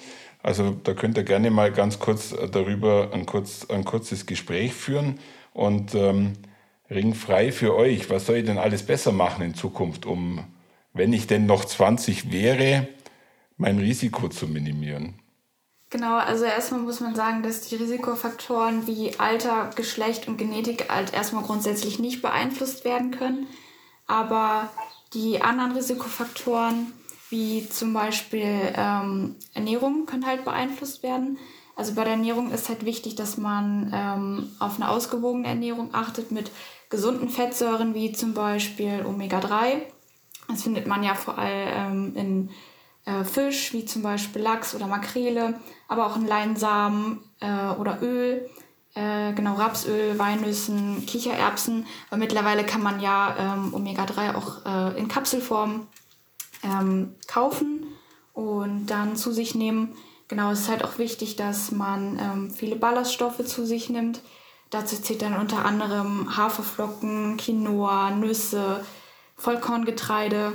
Also 0.44 0.76
da 0.84 0.94
könnt 0.94 1.18
ihr 1.18 1.24
gerne 1.24 1.50
mal 1.50 1.72
ganz 1.72 1.98
kurz 1.98 2.36
darüber 2.52 3.12
ein, 3.14 3.26
kurz, 3.26 3.66
ein 3.70 3.86
kurzes 3.86 4.26
Gespräch 4.26 4.74
führen 4.74 5.20
und 5.54 5.96
ähm, 5.96 6.34
ringfrei 6.92 7.52
für 7.52 7.74
euch. 7.74 8.10
Was 8.10 8.26
soll 8.26 8.38
ich 8.38 8.46
denn 8.46 8.58
alles 8.58 8.86
besser 8.86 9.12
machen 9.12 9.44
in 9.44 9.56
Zukunft, 9.56 10.06
um, 10.06 10.44
wenn 10.94 11.14
ich 11.14 11.26
denn 11.26 11.46
noch 11.46 11.66
20 11.66 12.32
wäre, 12.32 12.88
mein 13.58 13.80
Risiko 13.80 14.28
zu 14.28 14.48
minimieren? 14.48 15.16
Genau, 15.90 16.18
also 16.18 16.46
erstmal 16.46 16.82
muss 16.82 17.02
man 17.02 17.16
sagen, 17.16 17.44
dass 17.44 17.62
die 17.68 17.76
Risikofaktoren 17.76 18.88
wie 18.88 19.20
Alter, 19.20 19.72
Geschlecht 19.76 20.28
und 20.28 20.38
Genetik 20.38 20.90
halt 20.90 21.14
erstmal 21.14 21.44
grundsätzlich 21.44 22.00
nicht 22.00 22.22
beeinflusst 22.22 22.86
werden 22.86 23.12
können. 23.12 23.48
Aber 24.08 24.70
die 25.14 25.42
anderen 25.42 25.74
Risikofaktoren, 25.74 26.94
wie 27.30 27.68
zum 27.68 27.94
Beispiel 27.94 28.74
ähm, 28.76 29.36
Ernährung, 29.54 30.06
können 30.06 30.26
halt 30.26 30.46
beeinflusst 30.46 31.04
werden. 31.04 31.38
Also 31.82 31.96
bei 31.96 32.04
der 32.04 32.14
Ernährung 32.14 32.52
ist 32.52 32.70
halt 32.70 32.86
wichtig, 32.86 33.16
dass 33.16 33.38
man 33.38 33.92
ähm, 33.92 34.52
auf 34.60 34.76
eine 34.76 34.88
ausgewogene 34.88 35.48
Ernährung 35.48 35.96
achtet 35.96 36.30
mit 36.32 36.52
gesunden 36.92 37.28
Fettsäuren 37.28 37.96
wie 37.96 38.12
zum 38.12 38.36
Beispiel 38.36 39.04
Omega-3. 39.04 39.82
Das 40.48 40.62
findet 40.62 40.86
man 40.86 41.02
ja 41.02 41.16
vor 41.16 41.40
allem 41.40 42.16
ähm, 42.16 42.16
in 42.16 42.50
äh, 43.12 43.24
Fisch, 43.24 43.74
wie 43.74 43.84
zum 43.84 44.04
Beispiel 44.04 44.44
Lachs 44.44 44.76
oder 44.76 44.86
Makrele, 44.86 45.60
aber 45.88 46.06
auch 46.06 46.18
in 46.18 46.28
Leinsamen 46.28 47.24
äh, 47.40 47.70
oder 47.72 48.00
Öl. 48.04 48.48
Äh, 48.94 49.34
genau, 49.34 49.56
Rapsöl, 49.56 50.20
Walnüssen, 50.20 51.08
Kichererbsen. 51.08 51.88
Aber 52.12 52.20
mittlerweile 52.20 52.64
kann 52.64 52.84
man 52.84 53.00
ja 53.00 53.36
ähm, 53.40 53.74
Omega-3 53.74 54.36
auch 54.36 54.66
äh, 54.68 55.00
in 55.00 55.08
Kapselform 55.08 55.88
ähm, 56.62 57.16
kaufen 57.26 57.88
und 58.34 58.86
dann 58.86 59.16
zu 59.16 59.32
sich 59.32 59.56
nehmen. 59.56 59.96
Genau, 60.32 60.52
es 60.52 60.62
ist 60.62 60.70
halt 60.70 60.84
auch 60.84 60.98
wichtig, 60.98 61.36
dass 61.36 61.72
man 61.72 62.18
ähm, 62.18 62.52
viele 62.52 62.76
Ballaststoffe 62.78 63.46
zu 63.46 63.66
sich 63.66 63.90
nimmt. 63.90 64.22
Dazu 64.70 64.96
zählt 64.96 65.22
dann 65.22 65.38
unter 65.38 65.66
anderem 65.66 66.38
Haferflocken, 66.38 67.36
Quinoa, 67.38 68.12
Nüsse, 68.12 68.84
Vollkorngetreide, 69.36 70.54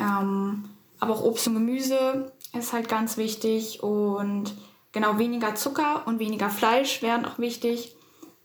ähm, 0.00 0.70
aber 1.00 1.14
auch 1.14 1.24
Obst 1.24 1.48
und 1.48 1.54
Gemüse 1.54 2.32
ist 2.56 2.72
halt 2.72 2.88
ganz 2.88 3.16
wichtig 3.16 3.82
und 3.82 4.54
Genau, 4.94 5.18
weniger 5.18 5.56
Zucker 5.56 6.06
und 6.06 6.20
weniger 6.20 6.48
Fleisch 6.48 7.02
wären 7.02 7.24
auch 7.24 7.40
wichtig. 7.40 7.96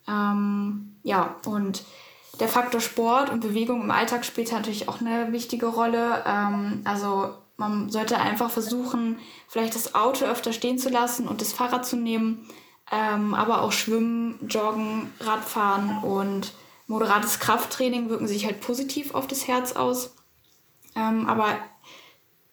Ähm, 0.07 0.95
ja, 1.03 1.35
und 1.45 1.83
der 2.39 2.47
Faktor 2.47 2.81
Sport 2.81 3.29
und 3.29 3.41
Bewegung 3.41 3.83
im 3.83 3.91
Alltag 3.91 4.25
spielt 4.25 4.51
natürlich 4.51 4.89
auch 4.89 4.99
eine 4.99 5.31
wichtige 5.31 5.67
Rolle. 5.67 6.23
Ähm, 6.25 6.81
also 6.85 7.35
man 7.59 7.89
sollte 7.89 8.17
einfach 8.17 8.49
versuchen, 8.49 9.19
vielleicht 9.47 9.75
das 9.75 9.93
Auto 9.93 10.25
öfter 10.25 10.53
stehen 10.53 10.79
zu 10.79 10.89
lassen 10.89 11.27
und 11.27 11.41
das 11.41 11.53
Fahrrad 11.53 11.85
zu 11.85 11.95
nehmen, 11.95 12.47
ähm, 12.91 13.35
aber 13.35 13.61
auch 13.61 13.71
Schwimmen, 13.71 14.39
Joggen, 14.47 15.13
Radfahren 15.19 16.03
und 16.03 16.53
moderates 16.87 17.39
Krafttraining 17.39 18.09
wirken 18.09 18.27
sich 18.27 18.45
halt 18.45 18.61
positiv 18.61 19.13
auf 19.13 19.27
das 19.27 19.47
Herz 19.47 19.73
aus. 19.73 20.15
Ähm, 20.95 21.27
aber 21.27 21.55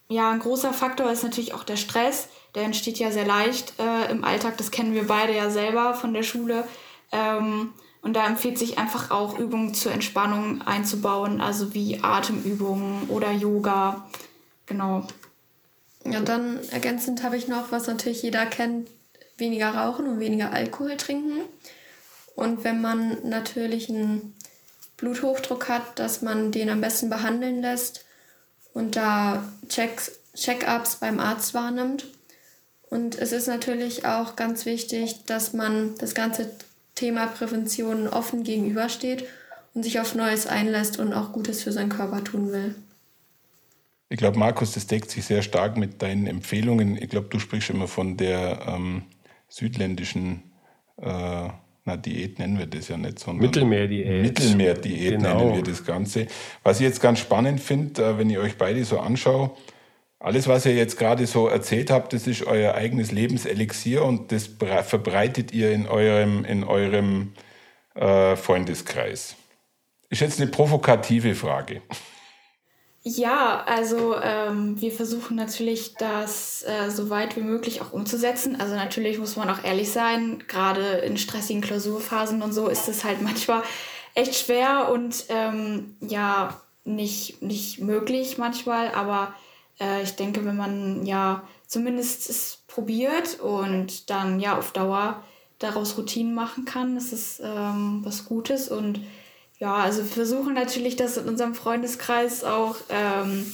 ja, 0.09 0.31
ein 0.31 0.41
großer 0.41 0.75
Faktor 0.75 1.11
ist 1.11 1.25
natürlich 1.25 1.55
auch 1.55 1.65
der 1.65 1.77
Stress 1.77 2.29
der 2.57 2.65
entsteht 2.65 2.99
ja 2.99 3.13
sehr 3.13 3.27
leicht 3.27 3.75
äh, 3.79 4.11
im 4.11 4.25
Alltag. 4.25 4.57
Das 4.57 4.71
kennen 4.71 4.95
wir 4.95 5.07
beide 5.07 5.37
ja 5.37 5.51
selber 5.51 5.93
von 5.95 6.15
der 6.15 6.23
Schule. 6.23 6.65
Ähm, 7.13 7.75
und 8.01 8.15
da 8.15 8.27
empfiehlt 8.27 8.59
sich 8.59 8.79
einfach 8.79 9.11
auch 9.11 9.39
Übungen 9.39 9.75
zur 9.75 9.93
Entspannung 9.93 10.63
einzubauen, 10.63 11.41
also 11.41 11.75
wie 11.75 12.03
Atemübungen 12.03 13.09
oder 13.09 13.31
Yoga. 13.31 14.07
Genau. 14.67 15.07
Ja, 16.05 16.21
dann 16.21 16.61
ergänzend 16.71 17.23
habe 17.23 17.37
ich 17.37 17.49
noch, 17.49 17.73
was 17.73 17.87
natürlich 17.87 18.23
jeder 18.23 18.47
kennt, 18.47 18.89
weniger 19.39 19.71
rauchen 19.71 20.07
und 20.07 20.21
weniger 20.21 20.53
Alkohol 20.53 20.97
trinken. 20.97 21.41
Und 22.35 22.65
wenn 22.65 22.81
man 22.81 23.29
natürlich 23.29 23.89
ein 23.89 24.35
Bluthochdruck 24.97 25.69
hat, 25.69 25.99
dass 25.99 26.23
man 26.23 26.53
den 26.53 26.71
am 26.71 26.81
besten 26.81 27.11
behandeln 27.11 27.61
lässt 27.61 28.05
und 28.73 28.97
da 28.97 29.51
Check-ups 29.69 30.97
beim 30.97 31.19
Arzt 31.19 31.55
wahrnimmt. 31.55 32.07
Und 32.89 33.19
es 33.19 33.33
ist 33.33 33.49
natürlich 33.49 34.07
auch 34.07 34.37
ganz 34.37 34.65
wichtig, 34.65 35.25
dass 35.27 35.53
man 35.53 35.97
das 35.99 36.15
ganze 36.15 36.51
Thema 36.95 37.27
Prävention 37.27 38.07
offen 38.07 38.45
gegenübersteht 38.45 39.25
und 39.75 39.83
sich 39.83 40.01
auf 40.01 40.15
Neues 40.15 40.47
einlässt 40.47 40.99
und 40.99 41.13
auch 41.13 41.33
Gutes 41.33 41.63
für 41.63 41.73
seinen 41.73 41.91
Körper 41.91 42.23
tun 42.23 42.53
will. 42.53 42.75
Ich 44.09 44.19
glaube, 44.19 44.39
Markus, 44.39 44.73
das 44.73 44.87
deckt 44.87 45.11
sich 45.11 45.25
sehr 45.25 45.43
stark 45.43 45.77
mit 45.77 46.01
deinen 46.03 46.27
Empfehlungen. 46.27 46.97
Ich 46.97 47.09
glaube, 47.09 47.29
du 47.29 47.39
sprichst 47.39 47.71
immer 47.71 47.89
von 47.89 48.17
der 48.17 48.67
ähm, 48.69 49.03
südländischen 49.49 50.53
äh, 51.01 51.49
na, 51.87 51.97
Diät 51.97 52.41
nennen 52.41 52.59
wir 52.59 52.67
das 52.67 52.89
ja 52.89 52.97
nicht, 52.97 53.21
sondern 53.21 53.47
Mittelmeerdiät. 53.47 54.23
Mittelmeerdiät 54.23 55.19
genau. 55.19 55.39
nennen 55.39 55.55
wir 55.55 55.63
das 55.63 55.85
Ganze. 55.85 56.27
Was 56.65 56.81
ich 56.81 56.85
jetzt 56.85 57.01
ganz 57.01 57.21
spannend 57.21 57.61
finde, 57.61 58.03
äh, 58.03 58.19
wenn 58.19 58.29
ich 58.29 58.39
euch 58.39 58.59
beide 58.59 58.85
so 58.85 58.99
anschaue, 58.99 59.53
alles, 60.19 60.49
was 60.49 60.67
ihr 60.67 60.75
jetzt 60.75 60.99
gerade 60.99 61.27
so 61.27 61.47
erzählt 61.47 61.91
habt, 61.91 62.13
das 62.13 62.27
ist 62.27 62.45
euer 62.45 62.75
eigenes 62.75 63.13
Lebenselixier 63.13 64.05
und 64.05 64.33
das 64.33 64.51
verbreitet 64.85 65.53
ihr 65.53 65.71
in 65.71 65.87
eurem, 65.87 66.45
in 66.45 66.65
eurem 66.65 67.35
äh, 67.95 68.35
Freundeskreis. 68.35 69.37
Ist 70.09 70.23
jetzt 70.23 70.41
eine 70.41 70.51
provokative 70.51 71.37
Frage. 71.37 71.83
Ja, 73.09 73.63
also 73.67 74.17
ähm, 74.21 74.81
wir 74.81 74.91
versuchen 74.91 75.37
natürlich, 75.37 75.95
das 75.95 76.65
äh, 76.65 76.91
so 76.91 77.09
weit 77.09 77.37
wie 77.37 77.41
möglich 77.41 77.81
auch 77.81 77.93
umzusetzen. 77.93 78.61
Also 78.61 78.75
natürlich 78.75 79.19
muss 79.21 79.37
man 79.37 79.49
auch 79.49 79.63
ehrlich 79.63 79.93
sein, 79.93 80.43
gerade 80.49 80.83
in 81.07 81.17
stressigen 81.17 81.63
Klausurphasen 81.63 82.43
und 82.43 82.53
so 82.53 82.67
ist 82.67 82.89
es 82.89 83.05
halt 83.05 83.23
manchmal 83.23 83.63
echt 84.15 84.35
schwer 84.35 84.91
und 84.91 85.27
ähm, 85.29 85.95
ja, 86.01 86.61
nicht, 86.85 87.43
nicht 87.43 87.79
möglich 87.81 88.39
manchmal. 88.39 88.91
Aber 88.93 89.35
äh, 89.79 90.03
ich 90.03 90.17
denke, 90.17 90.45
wenn 90.45 90.57
man 90.57 91.07
ja 91.07 91.47
zumindest 91.69 92.29
es 92.29 92.65
probiert 92.67 93.39
und 93.39 94.11
dann 94.11 94.41
ja 94.41 94.59
auf 94.59 94.73
Dauer 94.73 95.23
daraus 95.61 95.97
Routinen 95.97 96.35
machen 96.35 96.65
kann, 96.65 96.97
ist 96.97 97.13
es 97.13 97.39
ähm, 97.39 98.01
was 98.03 98.25
Gutes 98.25 98.69
und 98.69 99.01
ja, 99.59 99.75
also 99.75 100.01
wir 100.01 100.11
versuchen 100.11 100.55
natürlich 100.55 100.97
das 100.97 101.17
in 101.17 101.29
unserem 101.29 101.55
Freundeskreis 101.55 102.45
auch 102.45 102.77
ähm, 102.91 103.53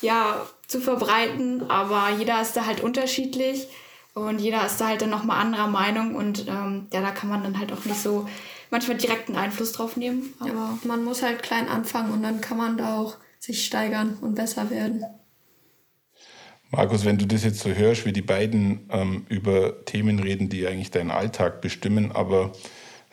ja, 0.00 0.46
zu 0.66 0.80
verbreiten, 0.80 1.70
aber 1.70 2.10
jeder 2.18 2.40
ist 2.42 2.56
da 2.56 2.66
halt 2.66 2.80
unterschiedlich 2.80 3.68
und 4.14 4.40
jeder 4.40 4.66
ist 4.66 4.80
da 4.80 4.88
halt 4.88 5.02
dann 5.02 5.10
nochmal 5.10 5.40
anderer 5.40 5.68
Meinung 5.68 6.14
und 6.14 6.46
ähm, 6.48 6.86
ja, 6.92 7.00
da 7.00 7.10
kann 7.10 7.28
man 7.28 7.42
dann 7.42 7.58
halt 7.58 7.72
auch 7.72 7.84
nicht 7.84 8.00
so 8.00 8.28
manchmal 8.70 8.96
direkten 8.96 9.36
Einfluss 9.36 9.72
drauf 9.72 9.96
nehmen. 9.96 10.34
Aber 10.40 10.50
ja, 10.50 10.78
man 10.84 11.04
muss 11.04 11.22
halt 11.22 11.42
klein 11.42 11.68
anfangen 11.68 12.12
und 12.12 12.22
dann 12.22 12.40
kann 12.40 12.58
man 12.58 12.76
da 12.76 12.98
auch 12.98 13.16
sich 13.38 13.64
steigern 13.64 14.16
und 14.20 14.34
besser 14.34 14.70
werden. 14.70 15.04
Markus, 16.70 17.04
wenn 17.04 17.18
du 17.18 17.26
das 17.26 17.44
jetzt 17.44 17.60
so 17.60 17.70
hörst, 17.70 18.04
wie 18.04 18.12
die 18.12 18.22
beiden 18.22 18.88
ähm, 18.90 19.26
über 19.28 19.84
Themen 19.84 20.18
reden, 20.18 20.48
die 20.48 20.66
eigentlich 20.66 20.90
deinen 20.90 21.12
Alltag 21.12 21.60
bestimmen, 21.60 22.10
aber 22.10 22.52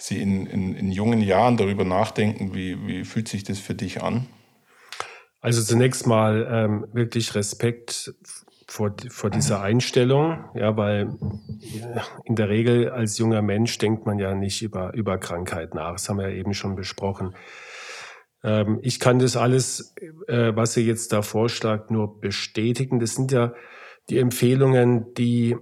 Sie 0.02 0.22
in, 0.22 0.46
in, 0.48 0.74
in 0.74 0.92
jungen 0.92 1.22
Jahren 1.22 1.58
darüber 1.58 1.86
nachdenken, 1.86 2.54
wie, 2.54 2.88
wie 2.88 3.06
fühlt 3.06 3.28
sich 3.28 3.44
das 3.44 3.60
für 3.60 3.76
dich 3.76 4.02
an? 4.02 4.28
Also 5.42 5.62
zunächst 5.64 6.06
mal 6.08 6.48
ähm, 6.52 6.88
wirklich 6.94 7.34
Respekt 7.36 8.14
vor, 8.68 8.96
vor 9.10 9.30
dieser 9.30 9.62
Einstellung, 9.62 10.46
ja, 10.54 10.78
weil 10.78 11.18
in 12.26 12.36
der 12.36 12.48
Regel 12.48 12.90
als 12.90 13.18
junger 13.18 13.42
Mensch 13.42 13.78
denkt 13.80 14.06
man 14.06 14.18
ja 14.18 14.34
nicht 14.34 14.62
über, 14.62 14.94
über 14.94 15.18
Krankheit 15.18 15.74
nach. 15.74 15.94
Das 15.94 16.08
haben 16.08 16.18
wir 16.18 16.30
ja 16.30 16.36
eben 16.36 16.54
schon 16.54 16.76
besprochen. 16.76 17.36
Ähm, 18.44 18.80
ich 18.82 19.00
kann 19.00 19.20
das 19.20 19.36
alles, 19.36 19.94
äh, 20.28 20.56
was 20.56 20.78
ihr 20.78 20.84
jetzt 20.84 21.12
da 21.12 21.22
vorschlagt, 21.22 21.92
nur 21.92 22.20
bestätigen. 22.20 23.00
Das 23.00 23.16
sind 23.16 23.32
ja 23.32 23.54
die 24.10 24.20
Empfehlungen, 24.20 25.14
die 25.16 25.58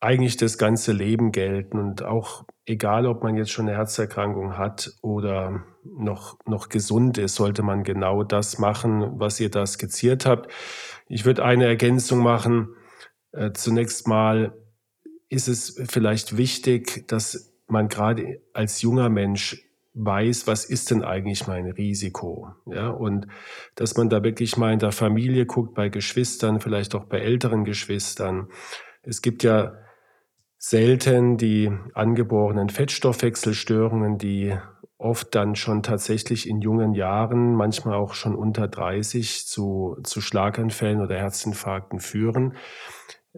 eigentlich 0.00 0.36
das 0.36 0.58
ganze 0.58 0.92
Leben 0.92 1.32
gelten 1.32 1.78
und 1.78 2.02
auch 2.02 2.44
egal, 2.68 3.06
ob 3.06 3.22
man 3.22 3.36
jetzt 3.36 3.50
schon 3.50 3.68
eine 3.68 3.76
Herzerkrankung 3.76 4.58
hat 4.58 4.92
oder 5.00 5.64
noch, 5.84 6.38
noch 6.46 6.68
gesund 6.68 7.18
ist, 7.18 7.34
sollte 7.34 7.62
man 7.62 7.82
genau 7.82 8.22
das 8.22 8.58
machen, 8.58 9.18
was 9.18 9.40
ihr 9.40 9.50
da 9.50 9.66
skizziert 9.66 10.26
habt. 10.26 10.50
Ich 11.08 11.24
würde 11.24 11.44
eine 11.44 11.66
Ergänzung 11.66 12.20
machen. 12.20 12.74
Äh, 13.32 13.52
zunächst 13.52 14.06
mal 14.06 14.54
ist 15.28 15.48
es 15.48 15.80
vielleicht 15.88 16.36
wichtig, 16.36 17.06
dass 17.08 17.52
man 17.66 17.88
gerade 17.88 18.40
als 18.52 18.82
junger 18.82 19.08
Mensch 19.08 19.64
weiß, 19.94 20.46
was 20.46 20.64
ist 20.64 20.90
denn 20.90 21.02
eigentlich 21.02 21.46
mein 21.46 21.66
Risiko? 21.66 22.50
Ja, 22.66 22.88
und 22.88 23.26
dass 23.74 23.96
man 23.96 24.08
da 24.08 24.22
wirklich 24.22 24.56
mal 24.56 24.72
in 24.72 24.78
der 24.78 24.92
Familie 24.92 25.44
guckt, 25.44 25.74
bei 25.74 25.88
Geschwistern, 25.88 26.60
vielleicht 26.60 26.94
auch 26.94 27.04
bei 27.04 27.18
älteren 27.18 27.64
Geschwistern. 27.64 28.48
Es 29.02 29.22
gibt 29.22 29.42
ja 29.42 29.76
selten 30.58 31.36
die 31.36 31.70
angeborenen 31.94 32.68
Fettstoffwechselstörungen, 32.68 34.18
die 34.18 34.56
oft 34.98 35.34
dann 35.36 35.54
schon 35.54 35.84
tatsächlich 35.84 36.48
in 36.48 36.60
jungen 36.60 36.92
Jahren, 36.92 37.54
manchmal 37.54 37.94
auch 37.94 38.14
schon 38.14 38.34
unter 38.34 38.66
30 38.66 39.46
zu, 39.46 39.96
zu 40.02 40.20
Schlaganfällen 40.20 41.00
oder 41.00 41.16
Herzinfarkten 41.16 42.00
führen. 42.00 42.56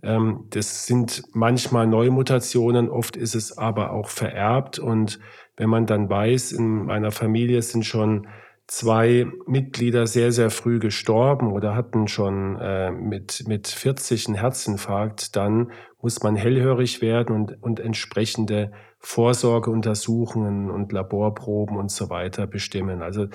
Ähm, 0.03 0.47
das 0.49 0.87
sind 0.87 1.23
manchmal 1.33 1.87
Neumutationen, 1.87 2.89
oft 2.89 3.17
ist 3.17 3.35
es 3.35 3.57
aber 3.59 3.93
auch 3.93 4.09
vererbt. 4.09 4.79
Und 4.79 5.21
wenn 5.57 5.69
man 5.69 5.85
dann 5.85 6.09
weiß, 6.09 6.53
in 6.53 6.87
meiner 6.87 7.11
Familie 7.11 7.61
sind 7.61 7.85
schon 7.85 8.27
zwei 8.67 9.27
Mitglieder 9.47 10.07
sehr, 10.07 10.33
sehr 10.33 10.49
früh 10.49 10.79
gestorben 10.79 11.53
oder 11.53 11.75
hatten 11.75 12.09
schon 12.09 12.57
äh, 12.61 12.91
mit, 12.91 13.45
mit 13.49 13.67
40 13.67 14.29
einen 14.29 14.37
Herzinfarkt, 14.37 15.35
dann 15.37 15.73
muss 16.03 16.23
man 16.23 16.37
hellhörig 16.37 17.03
werden 17.03 17.35
und, 17.35 17.63
und 17.63 17.81
entsprechende 17.81 18.73
Vorsorgeuntersuchungen 18.99 20.71
und 20.71 20.93
Laborproben 20.93 21.77
und 21.77 21.91
so 21.91 22.11
weiter 22.11 22.47
bestimmen. 22.47 23.03
Also 23.03 23.27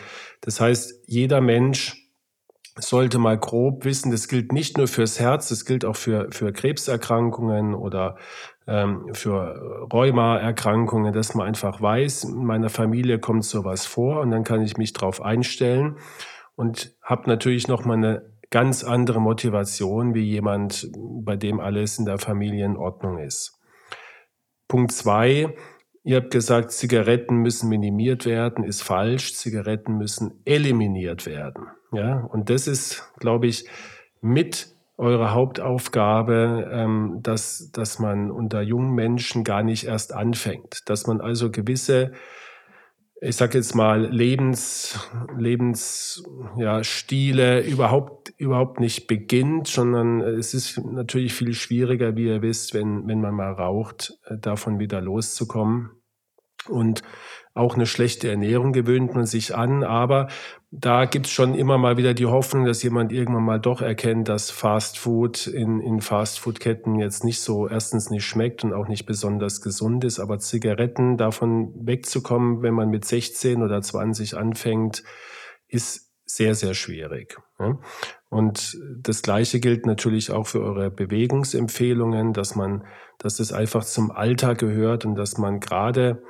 das 0.41 0.59
heißt, 0.59 1.03
jeder 1.07 1.41
Mensch 1.41 2.05
sollte 2.77 3.19
mal 3.19 3.37
grob 3.37 3.85
wissen, 3.85 4.11
das 4.11 4.27
gilt 4.27 4.51
nicht 4.51 4.77
nur 4.77 4.87
fürs 4.87 5.19
Herz, 5.19 5.49
das 5.49 5.65
gilt 5.65 5.85
auch 5.85 5.95
für, 5.95 6.27
für 6.31 6.51
Krebserkrankungen 6.51 7.73
oder 7.73 8.17
ähm, 8.67 9.13
für 9.13 9.87
Rheumaerkrankungen, 9.93 11.13
dass 11.13 11.35
man 11.35 11.47
einfach 11.47 11.81
weiß, 11.81 12.25
in 12.25 12.45
meiner 12.45 12.69
Familie 12.69 13.19
kommt 13.19 13.45
sowas 13.45 13.85
vor 13.85 14.21
und 14.21 14.31
dann 14.31 14.43
kann 14.43 14.61
ich 14.61 14.77
mich 14.77 14.91
darauf 14.91 15.21
einstellen 15.21 15.97
und 16.55 16.95
habe 17.01 17.29
natürlich 17.29 17.67
noch 17.67 17.85
mal 17.85 17.93
eine 17.95 18.34
ganz 18.49 18.83
andere 18.83 19.19
Motivation 19.19 20.13
wie 20.13 20.23
jemand, 20.23 20.89
bei 20.95 21.35
dem 21.35 21.59
alles 21.59 21.99
in 21.99 22.05
der 22.05 22.17
Familie 22.17 22.65
in 22.65 22.77
Ordnung 22.77 23.17
ist. 23.17 23.59
Punkt 24.67 24.91
zwei, 24.91 25.53
ihr 26.03 26.17
habt 26.17 26.31
gesagt, 26.31 26.71
Zigaretten 26.71 27.37
müssen 27.37 27.69
minimiert 27.69 28.25
werden, 28.25 28.63
ist 28.63 28.81
falsch. 28.81 29.35
Zigaretten 29.35 29.97
müssen 29.97 30.41
eliminiert 30.45 31.25
werden. 31.25 31.67
Ja, 31.91 32.19
und 32.19 32.49
das 32.49 32.67
ist, 32.67 33.11
glaube 33.19 33.47
ich, 33.47 33.67
mit 34.21 34.75
eurer 34.97 35.33
Hauptaufgabe, 35.33 36.69
ähm, 36.71 37.19
dass, 37.21 37.69
dass 37.71 37.99
man 37.99 38.31
unter 38.31 38.61
jungen 38.61 38.93
Menschen 38.93 39.43
gar 39.43 39.61
nicht 39.61 39.85
erst 39.85 40.13
anfängt, 40.13 40.89
dass 40.89 41.05
man 41.05 41.19
also 41.19 41.51
gewisse 41.51 42.13
ich 43.21 43.35
sage 43.37 43.57
jetzt 43.57 43.75
mal, 43.75 44.05
Lebens, 44.11 44.99
Lebensstile 45.37 46.23
ja, 47.61 47.67
überhaupt, 47.67 48.33
überhaupt 48.37 48.79
nicht 48.79 49.07
beginnt, 49.07 49.67
sondern 49.67 50.21
es 50.21 50.53
ist 50.53 50.77
natürlich 50.85 51.33
viel 51.33 51.53
schwieriger, 51.53 52.15
wie 52.15 52.25
ihr 52.25 52.41
wisst, 52.41 52.73
wenn, 52.73 53.07
wenn 53.07 53.21
man 53.21 53.33
mal 53.33 53.53
raucht, 53.53 54.13
äh, 54.25 54.37
davon 54.37 54.79
wieder 54.79 55.01
loszukommen. 55.01 55.91
Und 56.69 57.03
auch 57.53 57.75
eine 57.75 57.85
schlechte 57.85 58.29
Ernährung 58.29 58.73
gewöhnt 58.73 59.15
man 59.15 59.25
sich 59.25 59.55
an, 59.55 59.83
aber 59.83 60.27
da 60.71 61.05
gibt's 61.05 61.31
schon 61.31 61.55
immer 61.55 61.77
mal 61.77 61.95
wieder 61.95 62.13
die 62.13 62.25
Hoffnung, 62.25 62.65
dass 62.65 62.83
jemand 62.83 63.13
irgendwann 63.13 63.45
mal 63.45 63.61
doch 63.61 63.81
erkennt, 63.81 64.27
dass 64.27 64.51
Fast 64.51 64.97
Food 64.99 65.47
in, 65.47 65.79
in 65.79 66.01
Fast 66.01 66.39
Food 66.39 66.59
Ketten 66.59 66.99
jetzt 66.99 67.23
nicht 67.23 67.39
so 67.39 67.69
erstens 67.69 68.09
nicht 68.09 68.25
schmeckt 68.25 68.65
und 68.65 68.73
auch 68.73 68.89
nicht 68.89 69.05
besonders 69.05 69.61
gesund 69.61 70.03
ist, 70.03 70.19
aber 70.19 70.39
Zigaretten 70.39 71.15
davon 71.15 71.73
wegzukommen, 71.77 72.61
wenn 72.61 72.73
man 72.73 72.89
mit 72.89 73.05
16 73.05 73.63
oder 73.63 73.81
20 73.81 74.35
anfängt, 74.35 75.03
ist 75.69 76.11
sehr, 76.25 76.55
sehr 76.55 76.73
schwierig. 76.73 77.37
Und 78.35 78.77
das 79.01 79.21
Gleiche 79.21 79.61
gilt 79.61 79.85
natürlich 79.85 80.29
auch 80.29 80.45
für 80.45 80.59
eure 80.61 80.91
Bewegungsempfehlungen, 80.91 82.33
dass 82.33 82.53
man, 82.53 82.83
dass 83.17 83.37
das 83.37 83.53
einfach 83.53 83.85
zum 83.85 84.11
Alltag 84.11 84.57
gehört 84.57 85.05
und 85.05 85.15
dass 85.15 85.37
man 85.37 85.61
gerade 85.61 86.21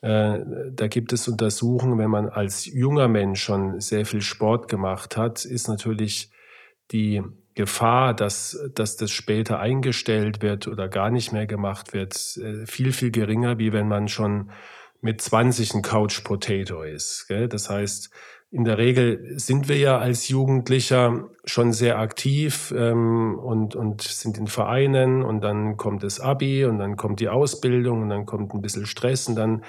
äh, 0.00 0.38
da 0.70 0.86
gibt 0.86 1.12
es 1.12 1.26
Untersuchungen, 1.26 1.98
wenn 1.98 2.10
man 2.10 2.28
als 2.28 2.64
junger 2.64 3.08
Mensch 3.08 3.42
schon 3.42 3.80
sehr 3.80 4.06
viel 4.06 4.20
Sport 4.20 4.68
gemacht 4.68 5.16
hat, 5.16 5.44
ist 5.44 5.66
natürlich 5.66 6.30
die 6.92 7.24
Gefahr, 7.56 8.14
dass, 8.14 8.56
dass 8.76 8.96
das 8.96 9.10
später 9.10 9.58
eingestellt 9.58 10.40
wird 10.42 10.68
oder 10.68 10.86
gar 10.86 11.10
nicht 11.10 11.32
mehr 11.32 11.48
gemacht 11.48 11.92
wird, 11.92 12.14
äh, 12.36 12.66
viel, 12.66 12.92
viel 12.92 13.10
geringer, 13.10 13.58
wie 13.58 13.72
wenn 13.72 13.88
man 13.88 14.06
schon 14.06 14.52
mit 15.00 15.20
20 15.20 15.74
ein 15.74 15.82
Couch 15.82 16.22
Potato 16.22 16.84
ist. 16.84 17.26
Gell? 17.26 17.48
Das 17.48 17.68
heißt, 17.68 18.10
in 18.50 18.64
der 18.64 18.78
Regel 18.78 19.38
sind 19.38 19.68
wir 19.68 19.76
ja 19.76 19.98
als 19.98 20.28
Jugendlicher 20.28 21.28
schon 21.44 21.72
sehr 21.72 21.98
aktiv 21.98 22.72
ähm, 22.76 23.38
und, 23.38 23.76
und 23.76 24.02
sind 24.02 24.38
in 24.38 24.46
Vereinen 24.46 25.22
und 25.22 25.42
dann 25.42 25.76
kommt 25.76 26.02
das 26.02 26.18
Abi 26.18 26.64
und 26.64 26.78
dann 26.78 26.96
kommt 26.96 27.20
die 27.20 27.28
Ausbildung 27.28 28.02
und 28.02 28.08
dann 28.08 28.24
kommt 28.24 28.54
ein 28.54 28.62
bisschen 28.62 28.86
Stress 28.86 29.28
und 29.28 29.36
dann 29.36 29.64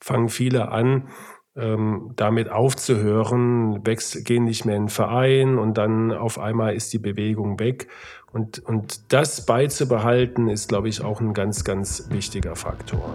fangen 0.00 0.30
viele 0.30 0.70
an, 0.70 1.08
ähm, 1.56 2.12
damit 2.16 2.50
aufzuhören, 2.50 3.84
wechsel, 3.84 4.22
gehen 4.22 4.44
nicht 4.44 4.64
mehr 4.64 4.76
in 4.76 4.84
den 4.84 4.88
Verein 4.88 5.58
und 5.58 5.76
dann 5.76 6.10
auf 6.10 6.38
einmal 6.38 6.74
ist 6.74 6.92
die 6.94 6.98
Bewegung 6.98 7.60
weg. 7.60 7.88
Und, 8.32 8.60
und 8.60 9.12
das 9.12 9.44
beizubehalten, 9.44 10.48
ist, 10.48 10.70
glaube 10.70 10.88
ich, 10.88 11.04
auch 11.04 11.20
ein 11.20 11.34
ganz, 11.34 11.64
ganz 11.64 12.08
wichtiger 12.10 12.56
Faktor. 12.56 13.14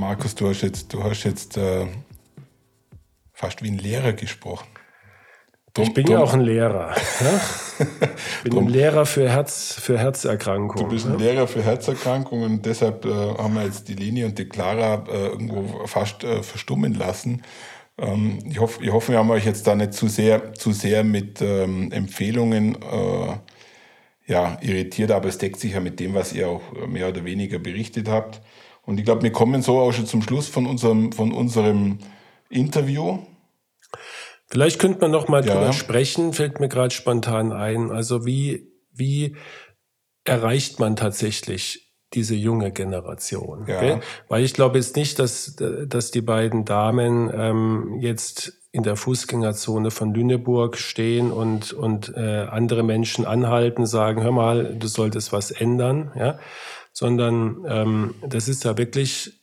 Markus, 0.00 0.34
du 0.34 0.48
hast 0.48 0.62
jetzt, 0.62 0.94
du 0.94 1.04
hast 1.04 1.24
jetzt 1.24 1.58
äh, 1.58 1.86
fast 3.34 3.62
wie 3.62 3.70
ein 3.70 3.76
Lehrer 3.76 4.14
gesprochen. 4.14 4.66
Drum, 5.74 5.88
ich 5.88 5.92
bin 5.92 6.06
drum. 6.06 6.14
ja 6.14 6.22
auch 6.22 6.32
ein 6.32 6.40
Lehrer. 6.40 6.94
Ja? 7.20 7.40
Ich 8.44 8.50
bin 8.50 8.58
ein 8.58 8.68
Lehrer 8.68 9.04
für, 9.04 9.28
Herz, 9.28 9.74
für 9.78 9.98
Herzerkrankungen. 9.98 10.84
Du 10.84 10.90
bist 10.90 11.06
ein 11.06 11.18
Lehrer 11.18 11.46
für 11.46 11.62
Herzerkrankungen 11.62 12.50
und 12.50 12.66
deshalb 12.66 13.04
äh, 13.04 13.10
haben 13.10 13.54
wir 13.54 13.64
jetzt 13.64 13.88
die 13.88 13.94
Leni 13.94 14.24
und 14.24 14.38
die 14.38 14.46
Clara 14.46 15.04
äh, 15.06 15.26
irgendwo 15.28 15.86
fast 15.86 16.24
äh, 16.24 16.42
verstummen 16.42 16.94
lassen. 16.94 17.42
Ähm, 17.98 18.38
ich, 18.50 18.58
hoffe, 18.58 18.82
ich 18.82 18.90
hoffe, 18.90 19.12
wir 19.12 19.18
haben 19.18 19.30
euch 19.30 19.44
jetzt 19.44 19.66
da 19.66 19.74
nicht 19.74 19.92
zu 19.92 20.08
sehr, 20.08 20.54
zu 20.54 20.72
sehr 20.72 21.04
mit 21.04 21.42
ähm, 21.42 21.92
Empfehlungen 21.92 22.74
äh, 22.74 23.36
ja, 24.26 24.58
irritiert, 24.62 25.10
aber 25.10 25.28
es 25.28 25.38
deckt 25.38 25.60
sich 25.60 25.72
ja 25.72 25.80
mit 25.80 26.00
dem, 26.00 26.14
was 26.14 26.32
ihr 26.32 26.48
auch 26.48 26.62
mehr 26.86 27.08
oder 27.08 27.24
weniger 27.24 27.58
berichtet 27.58 28.08
habt. 28.08 28.40
Und 28.82 28.98
ich 28.98 29.04
glaube, 29.04 29.22
wir 29.22 29.32
kommen 29.32 29.62
so 29.62 29.78
auch 29.78 29.92
schon 29.92 30.06
zum 30.06 30.22
Schluss 30.22 30.48
von 30.48 30.66
unserem, 30.66 31.12
von 31.12 31.32
unserem 31.32 31.98
Interview. 32.48 33.18
Vielleicht 34.48 34.80
könnte 34.80 35.00
man 35.00 35.12
noch 35.12 35.28
mal 35.28 35.44
ja. 35.44 35.54
drüber 35.54 35.72
sprechen, 35.72 36.32
fällt 36.32 36.58
mir 36.58 36.68
gerade 36.68 36.92
spontan 36.92 37.52
ein. 37.52 37.90
Also 37.90 38.26
wie, 38.26 38.72
wie 38.92 39.36
erreicht 40.24 40.80
man 40.80 40.96
tatsächlich 40.96 41.94
diese 42.14 42.34
junge 42.34 42.72
Generation? 42.72 43.66
Ja. 43.68 43.76
Okay? 43.76 44.00
Weil 44.28 44.44
ich 44.44 44.54
glaube 44.54 44.78
jetzt 44.78 44.96
nicht, 44.96 45.18
dass, 45.20 45.56
dass 45.86 46.10
die 46.10 46.22
beiden 46.22 46.64
Damen 46.64 47.30
ähm, 47.32 47.98
jetzt 48.00 48.60
in 48.72 48.82
der 48.82 48.96
Fußgängerzone 48.96 49.90
von 49.90 50.14
Lüneburg 50.14 50.76
stehen 50.76 51.32
und, 51.32 51.72
und 51.72 52.12
äh, 52.16 52.46
andere 52.50 52.82
Menschen 52.82 53.26
anhalten, 53.26 53.84
sagen, 53.84 54.22
hör 54.22 54.32
mal, 54.32 54.76
du 54.76 54.86
solltest 54.86 55.32
was 55.32 55.50
ändern, 55.50 56.12
ja, 56.16 56.38
sondern 56.92 57.64
ähm, 57.66 58.14
das 58.26 58.48
ist 58.48 58.64
ja 58.64 58.76
wirklich 58.76 59.40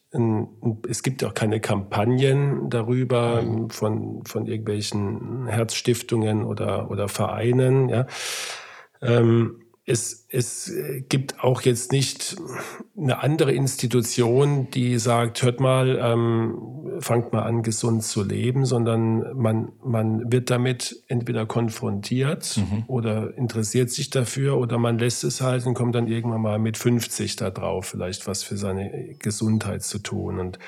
es 0.89 1.03
gibt 1.03 1.23
auch 1.23 1.33
keine 1.33 1.59
Kampagnen 1.59 2.69
darüber 2.69 3.43
von, 3.69 4.23
von 4.25 4.47
irgendwelchen 4.47 5.47
Herzstiftungen 5.47 6.45
oder, 6.45 6.89
oder 6.89 7.09
Vereinen. 7.09 7.89
Ja. 7.89 8.07
Ähm, 9.01 9.66
es, 9.89 10.25
es 10.29 10.69
gibt 11.07 11.41
auch 11.41 11.61
jetzt 11.61 11.93
nicht 11.93 12.35
eine 12.97 13.23
andere 13.23 13.53
Institution, 13.53 14.69
die 14.69 14.99
sagt, 14.99 15.41
hört 15.43 15.61
mal, 15.61 15.97
ähm, 16.01 16.99
fangt 16.99 17.31
mal 17.31 17.43
an, 17.43 17.63
gesund 17.63 18.03
zu 18.03 18.21
leben, 18.21 18.65
sondern 18.65 19.37
man, 19.37 19.71
man 19.81 20.29
wird 20.29 20.49
damit 20.49 21.03
entweder 21.07 21.45
konfrontiert 21.45 22.57
mhm. 22.57 22.83
oder 22.87 23.37
interessiert 23.37 23.89
sich 23.89 24.09
dafür 24.09 24.57
oder 24.57 24.77
man 24.77 24.99
lässt 24.99 25.23
es 25.23 25.39
halt 25.39 25.65
und 25.65 25.73
kommt 25.73 25.95
dann 25.95 26.07
irgendwann 26.07 26.41
mal 26.41 26.59
mit 26.59 26.77
50 26.77 27.37
da 27.37 27.49
drauf, 27.49 27.85
vielleicht 27.85 28.27
was 28.27 28.43
für 28.43 28.57
seine 28.57 29.15
Gesundheit 29.19 29.83
zu 29.83 29.99
tun. 29.99 30.39
Und 30.39 30.59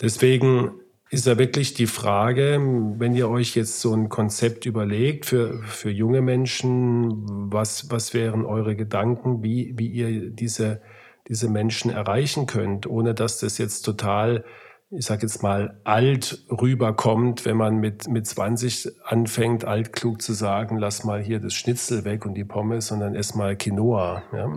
deswegen 0.00 0.70
ist 1.10 1.26
ja 1.26 1.38
wirklich 1.38 1.74
die 1.74 1.86
Frage, 1.86 2.58
wenn 2.98 3.14
ihr 3.14 3.28
euch 3.28 3.54
jetzt 3.54 3.80
so 3.80 3.94
ein 3.94 4.08
Konzept 4.08 4.66
überlegt 4.66 5.26
für, 5.26 5.62
für 5.62 5.90
junge 5.90 6.22
Menschen, 6.22 7.52
was, 7.52 7.90
was 7.90 8.14
wären 8.14 8.44
eure 8.44 8.74
Gedanken, 8.74 9.42
wie, 9.42 9.74
wie 9.76 9.88
ihr 9.88 10.30
diese, 10.30 10.80
diese 11.28 11.48
Menschen 11.48 11.90
erreichen 11.90 12.46
könnt, 12.46 12.86
ohne 12.86 13.14
dass 13.14 13.38
das 13.38 13.58
jetzt 13.58 13.82
total, 13.82 14.44
ich 14.90 15.04
sage 15.04 15.22
jetzt 15.22 15.42
mal, 15.42 15.78
alt 15.84 16.46
rüberkommt, 16.50 17.44
wenn 17.44 17.56
man 17.56 17.76
mit, 17.76 18.08
mit 18.08 18.26
20 18.26 18.88
anfängt, 19.04 19.64
altklug 19.64 20.22
zu 20.22 20.32
sagen, 20.32 20.78
lass 20.78 21.04
mal 21.04 21.22
hier 21.22 21.38
das 21.38 21.54
Schnitzel 21.54 22.04
weg 22.04 22.24
und 22.24 22.34
die 22.34 22.44
Pommes, 22.44 22.88
sondern 22.88 23.14
erstmal 23.14 23.56
Quinoa. 23.56 24.22
Ja. 24.32 24.52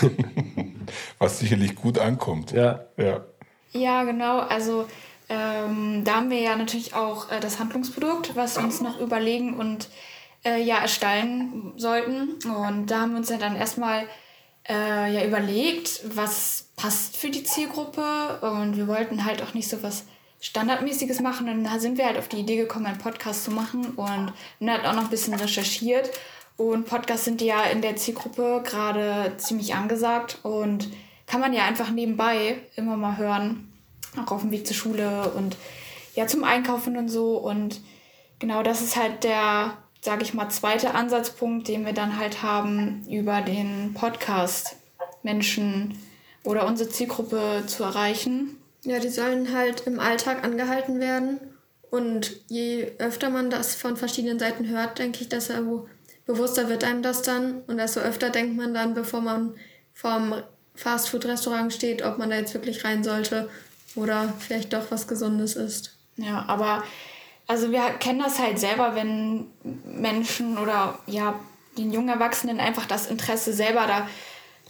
Was 1.18 1.38
sicherlich 1.38 1.76
gut 1.76 1.98
ankommt. 1.98 2.52
Ja. 2.52 2.86
Ja, 2.96 3.24
ja 3.72 4.04
genau. 4.04 4.40
Also 4.40 4.86
ähm, 5.28 6.02
da 6.04 6.16
haben 6.16 6.30
wir 6.30 6.40
ja 6.40 6.56
natürlich 6.56 6.94
auch 6.94 7.30
äh, 7.30 7.40
das 7.40 7.58
Handlungsprodukt, 7.58 8.36
was 8.36 8.56
wir 8.56 8.64
uns 8.64 8.80
noch 8.80 9.00
überlegen 9.00 9.54
und 9.54 9.88
äh, 10.44 10.62
ja 10.62 10.78
erstellen 10.78 11.72
sollten. 11.76 12.34
Und 12.50 12.86
da 12.86 13.00
haben 13.00 13.12
wir 13.12 13.18
uns 13.18 13.30
ja 13.30 13.38
dann 13.38 13.56
erstmal 13.56 14.06
äh, 14.68 15.12
ja 15.12 15.24
überlegt, 15.24 16.02
was 16.14 16.68
passt 16.76 17.16
für 17.16 17.30
die 17.30 17.44
Zielgruppe. 17.44 18.40
Und 18.42 18.76
wir 18.76 18.86
wollten 18.86 19.24
halt 19.24 19.42
auch 19.42 19.54
nicht 19.54 19.68
so 19.68 19.82
was 19.82 20.04
Standardmäßiges 20.40 21.20
machen. 21.20 21.48
Und 21.48 21.64
da 21.64 21.78
sind 21.78 21.96
wir 21.96 22.04
halt 22.04 22.18
auf 22.18 22.28
die 22.28 22.40
Idee 22.40 22.56
gekommen, 22.56 22.86
einen 22.86 22.98
Podcast 22.98 23.44
zu 23.44 23.50
machen 23.50 23.94
und 23.96 24.06
haben 24.06 24.70
halt 24.70 24.84
auch 24.84 24.94
noch 24.94 25.04
ein 25.04 25.10
bisschen 25.10 25.34
recherchiert. 25.34 26.10
Und 26.56 26.86
Podcasts 26.86 27.24
sind 27.24 27.40
ja 27.40 27.64
in 27.64 27.80
der 27.80 27.96
Zielgruppe 27.96 28.62
gerade 28.64 29.32
ziemlich 29.38 29.74
angesagt 29.74 30.38
und 30.42 30.88
kann 31.26 31.40
man 31.40 31.54
ja 31.54 31.64
einfach 31.64 31.90
nebenbei 31.90 32.58
immer 32.76 32.96
mal 32.96 33.16
hören 33.16 33.73
auch 34.18 34.32
auf 34.32 34.42
dem 34.42 34.50
Weg 34.50 34.66
zur 34.66 34.76
Schule 34.76 35.30
und 35.30 35.56
ja, 36.14 36.26
zum 36.26 36.44
Einkaufen 36.44 36.96
und 36.96 37.08
so. 37.08 37.36
Und 37.36 37.80
genau 38.38 38.62
das 38.62 38.80
ist 38.80 38.96
halt 38.96 39.24
der, 39.24 39.76
sage 40.00 40.22
ich 40.22 40.34
mal, 40.34 40.48
zweite 40.48 40.94
Ansatzpunkt, 40.94 41.68
den 41.68 41.84
wir 41.84 41.92
dann 41.92 42.18
halt 42.18 42.42
haben, 42.42 43.02
über 43.08 43.40
den 43.40 43.94
Podcast 43.94 44.76
Menschen 45.22 45.98
oder 46.44 46.66
unsere 46.66 46.90
Zielgruppe 46.90 47.64
zu 47.66 47.82
erreichen. 47.82 48.58
Ja, 48.82 48.98
die 48.98 49.08
sollen 49.08 49.54
halt 49.54 49.86
im 49.86 49.98
Alltag 49.98 50.44
angehalten 50.44 51.00
werden. 51.00 51.40
Und 51.90 52.40
je 52.48 52.92
öfter 52.98 53.30
man 53.30 53.50
das 53.50 53.74
von 53.74 53.96
verschiedenen 53.96 54.38
Seiten 54.38 54.68
hört, 54.68 54.98
denke 54.98 55.20
ich, 55.22 55.28
desto 55.28 55.86
bewusster 56.26 56.68
wird 56.68 56.84
einem 56.84 57.02
das 57.02 57.22
dann. 57.22 57.62
Und 57.66 57.78
desto 57.78 58.00
öfter 58.00 58.30
denkt 58.30 58.56
man 58.56 58.74
dann, 58.74 58.94
bevor 58.94 59.20
man 59.20 59.54
vorm 59.94 60.42
Fastfood-Restaurant 60.74 61.72
steht, 61.72 62.04
ob 62.04 62.18
man 62.18 62.30
da 62.30 62.36
jetzt 62.36 62.52
wirklich 62.52 62.84
rein 62.84 63.04
sollte 63.04 63.48
oder 63.96 64.32
vielleicht 64.38 64.72
doch 64.72 64.90
was 64.90 65.06
Gesundes 65.06 65.56
ist. 65.56 65.96
Ja, 66.16 66.44
aber 66.48 66.82
also 67.46 67.70
wir 67.70 67.82
kennen 68.00 68.20
das 68.20 68.38
halt 68.38 68.58
selber, 68.58 68.94
wenn 68.94 69.46
Menschen 69.84 70.58
oder 70.58 70.98
ja, 71.06 71.34
den 71.76 71.92
jungen 71.92 72.08
Erwachsenen 72.08 72.60
einfach 72.60 72.86
das 72.86 73.06
Interesse 73.06 73.52
selber 73.52 73.86
da 73.86 74.06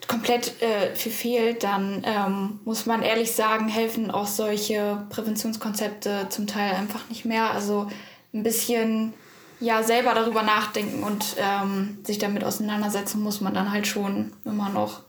komplett 0.08 0.60
äh, 0.60 0.94
für 0.94 1.10
fehlt, 1.10 1.64
dann 1.64 2.02
ähm, 2.04 2.60
muss 2.64 2.86
man 2.86 3.02
ehrlich 3.02 3.32
sagen, 3.32 3.68
helfen 3.68 4.10
auch 4.10 4.26
solche 4.26 5.06
Präventionskonzepte 5.10 6.26
zum 6.28 6.46
Teil 6.46 6.74
einfach 6.74 7.08
nicht 7.08 7.24
mehr. 7.24 7.50
Also 7.52 7.88
ein 8.32 8.42
bisschen 8.42 9.14
ja 9.60 9.82
selber 9.82 10.14
darüber 10.14 10.42
nachdenken 10.42 11.02
und 11.02 11.36
ähm, 11.38 11.98
sich 12.04 12.18
damit 12.18 12.44
auseinandersetzen 12.44 13.22
muss 13.22 13.40
man 13.40 13.54
dann 13.54 13.72
halt 13.72 13.86
schon 13.86 14.32
immer 14.44 14.68
noch. 14.68 15.02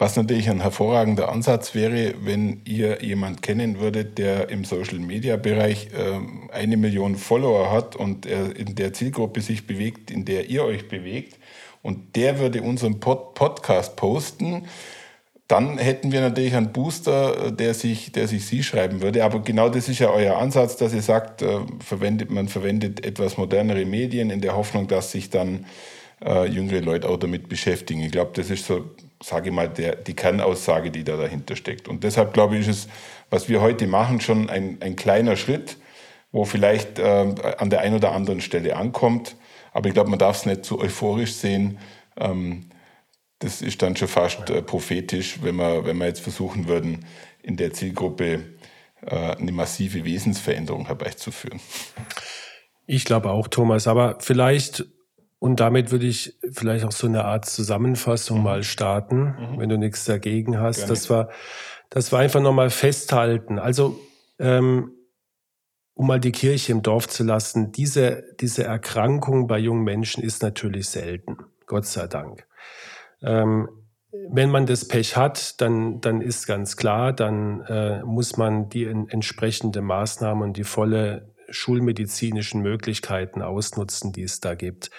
Was 0.00 0.16
natürlich 0.16 0.48
ein 0.48 0.62
hervorragender 0.62 1.28
Ansatz 1.28 1.74
wäre, 1.74 2.14
wenn 2.22 2.62
ihr 2.64 3.04
jemand 3.04 3.42
kennen 3.42 3.80
würdet, 3.80 4.16
der 4.16 4.48
im 4.48 4.64
Social-Media-Bereich 4.64 5.88
äh, 5.92 6.54
eine 6.54 6.78
Million 6.78 7.16
Follower 7.16 7.70
hat 7.70 7.96
und 7.96 8.24
er 8.24 8.56
in 8.56 8.74
der 8.76 8.94
Zielgruppe 8.94 9.42
sich 9.42 9.66
bewegt, 9.66 10.10
in 10.10 10.24
der 10.24 10.48
ihr 10.48 10.64
euch 10.64 10.88
bewegt, 10.88 11.36
und 11.82 12.16
der 12.16 12.38
würde 12.38 12.62
unseren 12.62 12.98
Pod 12.98 13.34
Podcast 13.34 13.96
posten, 13.96 14.62
dann 15.48 15.76
hätten 15.76 16.12
wir 16.12 16.22
natürlich 16.22 16.54
einen 16.54 16.72
Booster, 16.72 17.48
äh, 17.48 17.52
der 17.52 17.74
sich, 17.74 18.10
der 18.10 18.26
sich 18.26 18.46
Sie 18.46 18.62
schreiben 18.62 19.02
würde. 19.02 19.22
Aber 19.22 19.40
genau 19.40 19.68
das 19.68 19.90
ist 19.90 19.98
ja 19.98 20.08
euer 20.08 20.38
Ansatz, 20.38 20.78
dass 20.78 20.94
ihr 20.94 21.02
sagt, 21.02 21.42
äh, 21.42 21.58
verwendet, 21.78 22.30
man 22.30 22.48
verwendet 22.48 23.04
etwas 23.04 23.36
modernere 23.36 23.84
Medien 23.84 24.30
in 24.30 24.40
der 24.40 24.56
Hoffnung, 24.56 24.88
dass 24.88 25.12
sich 25.12 25.28
dann 25.28 25.66
äh, 26.24 26.46
jüngere 26.46 26.80
Leute 26.80 27.06
auch 27.06 27.18
damit 27.18 27.50
beschäftigen. 27.50 28.00
Ich 28.00 28.12
glaube, 28.12 28.30
das 28.32 28.48
ist 28.48 28.64
so 28.64 28.86
sage 29.22 29.50
ich 29.50 29.54
mal, 29.54 29.68
der, 29.68 29.96
die 29.96 30.14
Kernaussage, 30.14 30.90
die 30.90 31.04
da 31.04 31.16
dahinter 31.16 31.56
steckt. 31.56 31.88
Und 31.88 32.04
deshalb 32.04 32.32
glaube 32.32 32.56
ich, 32.56 32.66
ist 32.66 32.86
es, 32.86 32.88
was 33.28 33.48
wir 33.48 33.60
heute 33.60 33.86
machen, 33.86 34.20
schon 34.20 34.48
ein, 34.48 34.78
ein 34.80 34.96
kleiner 34.96 35.36
Schritt, 35.36 35.76
wo 36.32 36.44
vielleicht 36.44 36.98
äh, 36.98 37.34
an 37.58 37.70
der 37.70 37.80
einen 37.80 37.96
oder 37.96 38.12
anderen 38.12 38.40
Stelle 38.40 38.76
ankommt. 38.76 39.36
Aber 39.72 39.88
ich 39.88 39.94
glaube, 39.94 40.10
man 40.10 40.18
darf 40.18 40.36
es 40.36 40.46
nicht 40.46 40.64
zu 40.64 40.80
euphorisch 40.80 41.34
sehen. 41.34 41.78
Ähm, 42.16 42.70
das 43.40 43.62
ist 43.62 43.82
dann 43.82 43.96
schon 43.96 44.08
fast 44.08 44.48
äh, 44.50 44.62
prophetisch, 44.62 45.42
wenn 45.42 45.56
wir, 45.56 45.84
wenn 45.84 45.98
wir 45.98 46.06
jetzt 46.06 46.20
versuchen 46.20 46.68
würden, 46.68 47.04
in 47.42 47.56
der 47.56 47.72
Zielgruppe 47.72 48.44
äh, 49.02 49.36
eine 49.36 49.52
massive 49.52 50.04
Wesensveränderung 50.04 50.86
herbeizuführen. 50.86 51.60
Ich 52.86 53.04
glaube 53.04 53.30
auch, 53.30 53.48
Thomas. 53.48 53.86
Aber 53.86 54.18
vielleicht, 54.20 54.84
und 55.40 55.58
damit 55.58 55.90
würde 55.90 56.06
ich 56.06 56.38
vielleicht 56.52 56.84
auch 56.84 56.92
so 56.92 57.06
eine 57.06 57.24
Art 57.24 57.46
Zusammenfassung 57.46 58.38
mhm. 58.38 58.44
mal 58.44 58.62
starten, 58.62 59.22
mhm. 59.22 59.58
wenn 59.58 59.70
du 59.70 59.78
nichts 59.78 60.04
dagegen 60.04 60.60
hast. 60.60 60.80
Gerne. 60.80 60.92
Das 60.92 61.08
war, 61.08 61.30
das 61.88 62.12
war 62.12 62.20
einfach 62.20 62.42
nochmal 62.42 62.68
festhalten. 62.68 63.58
Also, 63.58 63.98
ähm, 64.38 64.92
um 65.94 66.06
mal 66.06 66.20
die 66.20 66.32
Kirche 66.32 66.72
im 66.72 66.82
Dorf 66.82 67.08
zu 67.08 67.24
lassen, 67.24 67.72
diese, 67.72 68.22
diese 68.38 68.64
Erkrankung 68.64 69.46
bei 69.46 69.58
jungen 69.58 69.82
Menschen 69.82 70.22
ist 70.22 70.42
natürlich 70.42 70.90
selten. 70.90 71.38
Gott 71.66 71.86
sei 71.86 72.06
Dank. 72.06 72.46
Ähm, 73.22 73.68
wenn 74.12 74.50
man 74.50 74.66
das 74.66 74.86
Pech 74.86 75.16
hat, 75.16 75.58
dann, 75.62 76.02
dann 76.02 76.20
ist 76.20 76.46
ganz 76.46 76.76
klar, 76.76 77.14
dann 77.14 77.62
äh, 77.62 78.02
muss 78.04 78.36
man 78.36 78.68
die 78.68 78.84
in, 78.84 79.08
entsprechende 79.08 79.80
Maßnahmen 79.80 80.42
und 80.42 80.58
die 80.58 80.64
volle 80.64 81.32
schulmedizinischen 81.48 82.60
Möglichkeiten 82.60 83.40
ausnutzen, 83.40 84.12
die 84.12 84.22
es 84.22 84.40
da 84.40 84.54
gibt. 84.54 84.90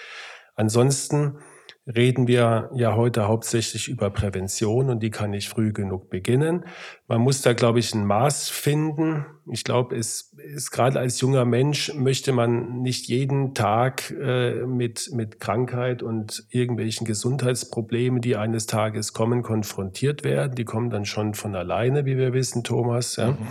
Ansonsten 0.54 1.38
reden 1.86 2.28
wir 2.28 2.70
ja 2.74 2.94
heute 2.94 3.26
hauptsächlich 3.26 3.88
über 3.88 4.10
Prävention 4.10 4.88
und 4.88 5.02
die 5.02 5.10
kann 5.10 5.30
nicht 5.30 5.48
früh 5.48 5.72
genug 5.72 6.10
beginnen. 6.10 6.64
Man 7.08 7.20
muss 7.20 7.42
da, 7.42 7.54
glaube 7.54 7.80
ich, 7.80 7.92
ein 7.92 8.06
Maß 8.06 8.50
finden. 8.50 9.26
Ich 9.50 9.64
glaube, 9.64 9.96
es 9.96 10.32
ist 10.54 10.70
gerade 10.70 11.00
als 11.00 11.20
junger 11.20 11.44
Mensch 11.44 11.92
möchte 11.94 12.32
man 12.32 12.82
nicht 12.82 13.08
jeden 13.08 13.54
Tag 13.54 14.12
äh, 14.12 14.64
mit, 14.64 15.10
mit 15.12 15.40
Krankheit 15.40 16.04
und 16.04 16.44
irgendwelchen 16.50 17.04
Gesundheitsproblemen, 17.04 18.20
die 18.20 18.36
eines 18.36 18.66
Tages 18.66 19.12
kommen, 19.12 19.42
konfrontiert 19.42 20.22
werden. 20.22 20.54
Die 20.54 20.64
kommen 20.64 20.90
dann 20.90 21.04
schon 21.04 21.34
von 21.34 21.56
alleine, 21.56 22.04
wie 22.04 22.16
wir 22.16 22.32
wissen, 22.32 22.62
Thomas. 22.62 23.16
Ja. 23.16 23.32
Mhm. 23.32 23.48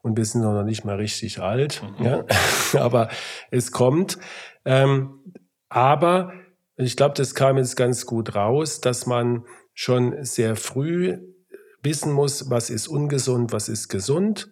Und 0.00 0.16
wir 0.16 0.24
sind 0.24 0.40
noch 0.40 0.62
nicht 0.62 0.84
mal 0.86 0.96
richtig 0.96 1.40
alt. 1.40 1.82
Mhm. 1.98 2.06
Ja. 2.06 2.24
Aber 2.80 3.10
es 3.50 3.70
kommt. 3.70 4.16
Ähm, 4.64 5.20
aber 5.68 6.32
ich 6.76 6.96
glaube, 6.96 7.14
das 7.16 7.34
kam 7.34 7.56
jetzt 7.56 7.76
ganz 7.76 8.06
gut 8.06 8.34
raus, 8.34 8.80
dass 8.80 9.06
man 9.06 9.44
schon 9.72 10.22
sehr 10.24 10.56
früh 10.56 11.18
wissen 11.82 12.12
muss, 12.12 12.50
was 12.50 12.70
ist 12.70 12.88
ungesund, 12.88 13.52
was 13.52 13.68
ist 13.68 13.88
gesund. 13.88 14.50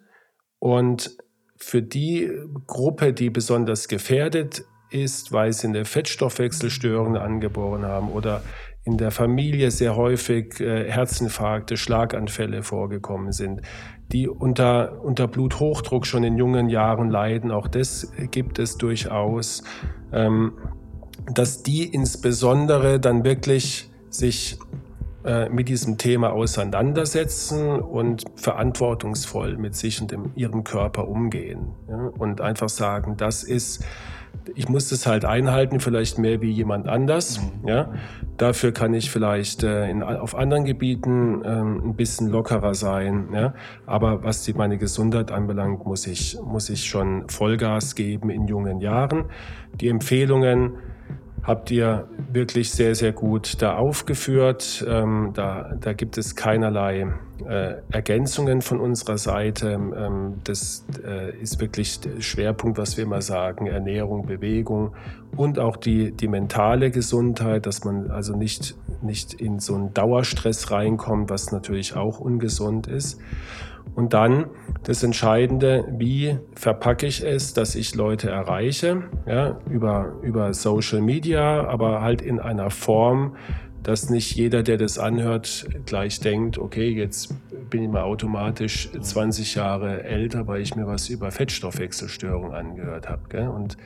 Und 0.59 1.17
für 1.57 1.81
die 1.81 2.31
Gruppe, 2.65 3.13
die 3.13 3.29
besonders 3.29 3.87
gefährdet 3.87 4.65
ist, 4.89 5.31
weil 5.31 5.53
sie 5.53 5.67
eine 5.67 5.85
Fettstoffwechselstörung 5.85 7.17
angeboren 7.17 7.83
haben 7.83 8.11
oder 8.11 8.41
in 8.83 8.97
der 8.97 9.11
Familie 9.11 9.71
sehr 9.71 9.95
häufig 9.95 10.59
äh, 10.59 10.89
Herzinfarkte, 10.91 11.75
Schlaganfälle 11.75 12.61
vorgekommen 12.61 13.31
sind, 13.31 13.61
die 14.11 14.27
unter, 14.27 15.01
unter 15.01 15.27
Bluthochdruck 15.27 16.05
schon 16.05 16.23
in 16.23 16.37
jungen 16.37 16.69
Jahren 16.69 17.09
leiden, 17.09 17.51
auch 17.51 17.67
das 17.67 18.11
gibt 18.29 18.59
es 18.59 18.77
durchaus. 18.77 19.63
Ähm, 20.13 20.53
dass 21.31 21.63
die 21.63 21.85
insbesondere 21.85 22.99
dann 22.99 23.23
wirklich 23.23 23.89
sich 24.09 24.57
äh, 25.25 25.49
mit 25.49 25.69
diesem 25.69 25.97
Thema 25.97 26.31
auseinandersetzen 26.31 27.79
und 27.79 28.25
verantwortungsvoll 28.35 29.57
mit 29.57 29.75
sich 29.75 29.99
und 29.99 30.11
dem, 30.11 30.31
ihrem 30.35 30.63
Körper 30.63 31.07
umgehen. 31.07 31.69
Ja? 31.89 32.11
Und 32.17 32.41
einfach 32.41 32.69
sagen, 32.69 33.17
das 33.17 33.43
ist, 33.43 33.83
ich 34.53 34.69
muss 34.69 34.89
das 34.89 35.07
halt 35.07 35.25
einhalten, 35.25 35.79
vielleicht 35.79 36.19
mehr 36.19 36.41
wie 36.41 36.51
jemand 36.51 36.87
anders. 36.87 37.39
Mhm. 37.39 37.67
Ja? 37.67 37.93
Dafür 38.37 38.71
kann 38.71 38.93
ich 38.93 39.09
vielleicht 39.09 39.63
äh, 39.63 39.89
in, 39.89 40.03
auf 40.03 40.35
anderen 40.35 40.65
Gebieten 40.65 41.43
äh, 41.43 41.47
ein 41.47 41.95
bisschen 41.95 42.29
lockerer 42.29 42.73
sein. 42.75 43.29
Ja? 43.33 43.53
Aber 43.85 44.23
was 44.23 44.43
die, 44.43 44.53
meine 44.53 44.77
Gesundheit 44.77 45.31
anbelangt, 45.31 45.85
muss 45.85 46.07
ich, 46.07 46.37
muss 46.43 46.69
ich 46.69 46.85
schon 46.85 47.27
Vollgas 47.29 47.95
geben 47.95 48.29
in 48.29 48.47
jungen 48.47 48.79
Jahren. 48.79 49.25
Die 49.79 49.89
Empfehlungen, 49.89 50.73
habt 51.45 51.69
ihr 51.69 52.07
wirklich 52.31 52.71
sehr, 52.71 52.95
sehr 52.95 53.11
gut 53.11 53.61
da 53.61 53.75
aufgeführt. 53.75 54.83
Ähm, 54.87 55.31
da, 55.33 55.73
da 55.79 55.93
gibt 55.93 56.17
es 56.17 56.35
keinerlei 56.35 57.13
äh, 57.47 57.75
Ergänzungen 57.91 58.61
von 58.61 58.79
unserer 58.79 59.17
Seite. 59.17 59.71
Ähm, 59.73 60.41
das 60.43 60.85
äh, 61.05 61.37
ist 61.39 61.61
wirklich 61.61 61.99
der 61.99 62.21
Schwerpunkt, 62.21 62.77
was 62.77 62.97
wir 62.97 63.03
immer 63.03 63.21
sagen, 63.21 63.67
Ernährung, 63.67 64.25
Bewegung 64.25 64.95
und 65.37 65.59
auch 65.59 65.77
die, 65.77 66.11
die 66.11 66.27
mentale 66.27 66.89
Gesundheit, 66.89 67.67
dass 67.67 67.83
man 67.83 68.09
also 68.09 68.35
nicht, 68.35 68.75
nicht 69.01 69.33
in 69.33 69.59
so 69.59 69.75
einen 69.75 69.93
Dauerstress 69.93 70.71
reinkommt, 70.71 71.29
was 71.29 71.51
natürlich 71.51 71.95
auch 71.95 72.19
ungesund 72.19 72.87
ist. 72.87 73.19
Und 73.95 74.13
dann 74.13 74.47
das 74.83 75.03
Entscheidende, 75.03 75.85
wie 75.89 76.37
verpacke 76.53 77.07
ich 77.07 77.23
es, 77.23 77.53
dass 77.53 77.75
ich 77.75 77.95
Leute 77.95 78.29
erreiche, 78.29 79.03
ja, 79.25 79.57
über, 79.69 80.13
über 80.21 80.53
Social 80.53 81.01
Media, 81.01 81.65
aber 81.65 82.01
halt 82.01 82.21
in 82.21 82.39
einer 82.39 82.69
Form, 82.69 83.37
dass 83.83 84.09
nicht 84.09 84.35
jeder, 84.35 84.63
der 84.63 84.77
das 84.77 84.99
anhört, 84.99 85.67
gleich 85.85 86.19
denkt, 86.19 86.57
okay, 86.57 86.89
jetzt 86.89 87.35
bin 87.69 87.83
ich 87.83 87.89
mal 87.89 88.01
automatisch 88.01 88.89
20 88.99 89.55
Jahre 89.55 90.03
älter, 90.03 90.47
weil 90.47 90.61
ich 90.61 90.75
mir 90.75 90.87
was 90.87 91.07
über 91.09 91.31
Fettstoffwechselstörung 91.31 92.53
angehört 92.53 93.07
habe. 93.07 93.51
Und 93.51 93.77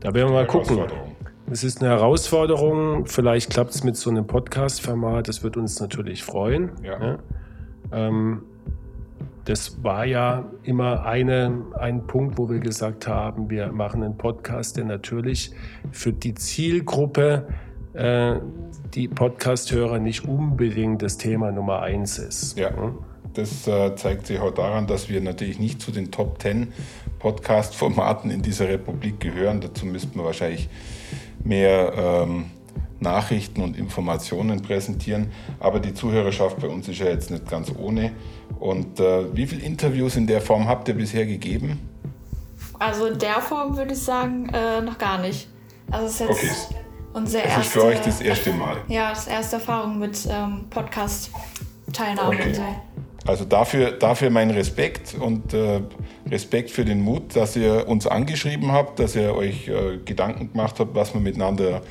da 0.00 0.12
werden 0.12 0.28
wir 0.28 0.34
mal 0.34 0.46
gucken. 0.46 0.80
Es 1.50 1.64
ist 1.64 1.80
eine 1.80 1.90
Herausforderung. 1.90 3.06
Vielleicht 3.06 3.50
klappt 3.50 3.70
es 3.74 3.84
mit 3.84 3.96
so 3.96 4.10
einem 4.10 4.26
Podcast-Format. 4.26 5.28
Das 5.28 5.42
wird 5.42 5.56
uns 5.56 5.80
natürlich 5.80 6.22
freuen. 6.22 6.72
Ja. 6.82 7.04
Ja. 7.04 7.18
Ähm, 7.92 8.42
das 9.44 9.82
war 9.82 10.04
ja 10.04 10.44
immer 10.62 11.04
eine, 11.04 11.64
ein 11.78 12.06
Punkt, 12.06 12.38
wo 12.38 12.48
wir 12.48 12.60
gesagt 12.60 13.08
haben, 13.08 13.50
wir 13.50 13.72
machen 13.72 14.02
einen 14.02 14.16
Podcast, 14.16 14.76
der 14.76 14.84
natürlich 14.84 15.50
für 15.90 16.12
die 16.12 16.34
Zielgruppe, 16.34 17.48
äh, 17.94 18.36
die 18.94 19.08
Podcast-Hörer, 19.08 19.98
nicht 19.98 20.26
unbedingt 20.26 21.02
das 21.02 21.18
Thema 21.18 21.50
Nummer 21.50 21.82
eins 21.82 22.18
ist. 22.18 22.58
Ja. 22.58 22.70
Das 23.34 23.66
äh, 23.66 23.96
zeigt 23.96 24.26
sich 24.26 24.38
auch 24.40 24.52
daran, 24.52 24.86
dass 24.86 25.08
wir 25.08 25.20
natürlich 25.22 25.58
nicht 25.58 25.80
zu 25.80 25.90
den 25.90 26.10
Top 26.10 26.40
10 26.42 26.72
Podcast-Formaten 27.18 28.30
in 28.30 28.42
dieser 28.42 28.68
Republik 28.68 29.20
gehören. 29.20 29.62
Dazu 29.62 29.86
müssten 29.86 30.18
wir 30.18 30.24
wahrscheinlich 30.24 30.68
mehr 31.42 31.92
ähm, 31.96 32.44
Nachrichten 33.02 33.62
und 33.62 33.76
Informationen 33.76 34.62
präsentieren. 34.62 35.30
Aber 35.60 35.80
die 35.80 35.94
Zuhörerschaft 35.94 36.58
bei 36.60 36.68
uns 36.68 36.88
ist 36.88 36.98
ja 36.98 37.06
jetzt 37.06 37.30
nicht 37.30 37.48
ganz 37.48 37.72
ohne. 37.76 38.12
Und 38.58 39.00
äh, 39.00 39.34
wie 39.34 39.46
viele 39.46 39.62
Interviews 39.62 40.16
in 40.16 40.26
der 40.26 40.40
Form 40.40 40.68
habt 40.68 40.88
ihr 40.88 40.94
bisher 40.94 41.26
gegeben? 41.26 41.80
Also 42.78 43.06
in 43.06 43.18
der 43.18 43.40
Form 43.40 43.76
würde 43.76 43.92
ich 43.92 44.00
sagen, 44.00 44.48
äh, 44.52 44.80
noch 44.80 44.98
gar 44.98 45.18
nicht. 45.20 45.48
Also 45.90 46.06
es 46.06 46.12
ist 46.12 46.20
jetzt 46.20 46.30
okay. 46.70 46.80
unsere 47.12 47.44
erste. 47.44 47.58
Das 47.58 47.66
ist 47.66 47.72
für 47.72 47.84
euch 47.84 48.00
das 48.00 48.20
erste 48.20 48.52
Mal. 48.52 48.76
Ja, 48.88 49.10
das 49.10 49.26
erste 49.26 49.56
Erfahrung 49.56 49.98
mit 49.98 50.26
ähm, 50.30 50.64
Podcast-Teilnahme. 50.70 52.34
Okay. 52.34 52.54
Also 53.24 53.44
dafür, 53.44 53.92
dafür 53.92 54.30
mein 54.30 54.50
Respekt 54.50 55.14
und 55.14 55.54
äh, 55.54 55.80
Respekt 56.28 56.70
für 56.70 56.84
den 56.84 57.02
Mut, 57.02 57.36
dass 57.36 57.54
ihr 57.54 57.86
uns 57.86 58.06
angeschrieben 58.06 58.72
habt, 58.72 58.98
dass 58.98 59.14
ihr 59.14 59.34
euch 59.34 59.68
äh, 59.68 59.98
Gedanken 60.04 60.50
gemacht 60.50 60.80
habt, 60.80 60.94
was 60.94 61.14
wir 61.14 61.20
miteinander 61.20 61.82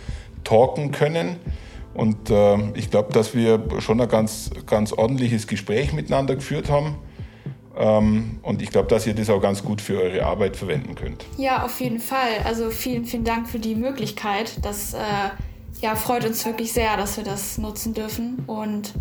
talken 0.44 0.92
können. 0.92 1.38
Und 1.94 2.30
äh, 2.30 2.58
ich 2.76 2.90
glaube, 2.90 3.12
dass 3.12 3.36
wir 3.36 3.62
schon 3.80 4.00
ein 4.00 4.08
ganz, 4.08 4.50
ganz 4.66 4.94
ordentliches 4.94 5.48
Gespräch 5.48 5.94
miteinander 5.94 6.36
geführt 6.36 6.70
haben. 6.70 6.96
Ähm, 7.78 8.40
und 8.44 8.62
ich 8.62 8.70
glaube, 8.70 8.88
dass 8.88 9.08
ihr 9.08 9.14
das 9.14 9.30
auch 9.30 9.42
ganz 9.42 9.64
gut 9.64 9.82
für 9.82 10.02
eure 10.02 10.26
Arbeit 10.26 10.56
verwenden 10.56 10.96
könnt. 10.96 11.26
Ja, 11.38 11.64
auf 11.64 11.80
jeden 11.82 12.00
Fall. 12.00 12.40
Also 12.46 12.70
vielen, 12.70 13.06
vielen 13.06 13.24
Dank 13.24 13.48
für 13.48 13.60
die 13.60 13.76
Möglichkeit. 13.76 14.64
Das 14.64 14.94
äh, 14.94 14.98
ja, 15.82 15.96
freut 15.96 16.26
uns 16.26 16.46
wirklich 16.46 16.72
sehr, 16.72 16.96
dass 16.98 17.18
wir 17.18 17.24
das 17.24 17.58
nutzen 17.58 17.94
dürfen 17.94 18.44
und 18.48 18.94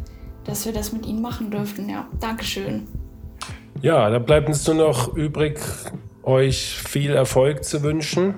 dass 0.44 0.66
wir 0.66 0.72
das 0.72 0.92
mit 0.92 1.06
Ihnen 1.06 1.20
machen 1.20 1.50
dürften. 1.50 1.88
Ja, 1.88 2.08
Dankeschön. 2.20 2.88
Ja, 3.82 4.10
da 4.10 4.18
bleibt 4.18 4.48
uns 4.48 4.66
nur 4.66 4.76
noch 4.76 5.14
übrig, 5.14 5.60
euch 6.22 6.76
viel 6.76 7.12
Erfolg 7.12 7.64
zu 7.64 7.82
wünschen 7.82 8.34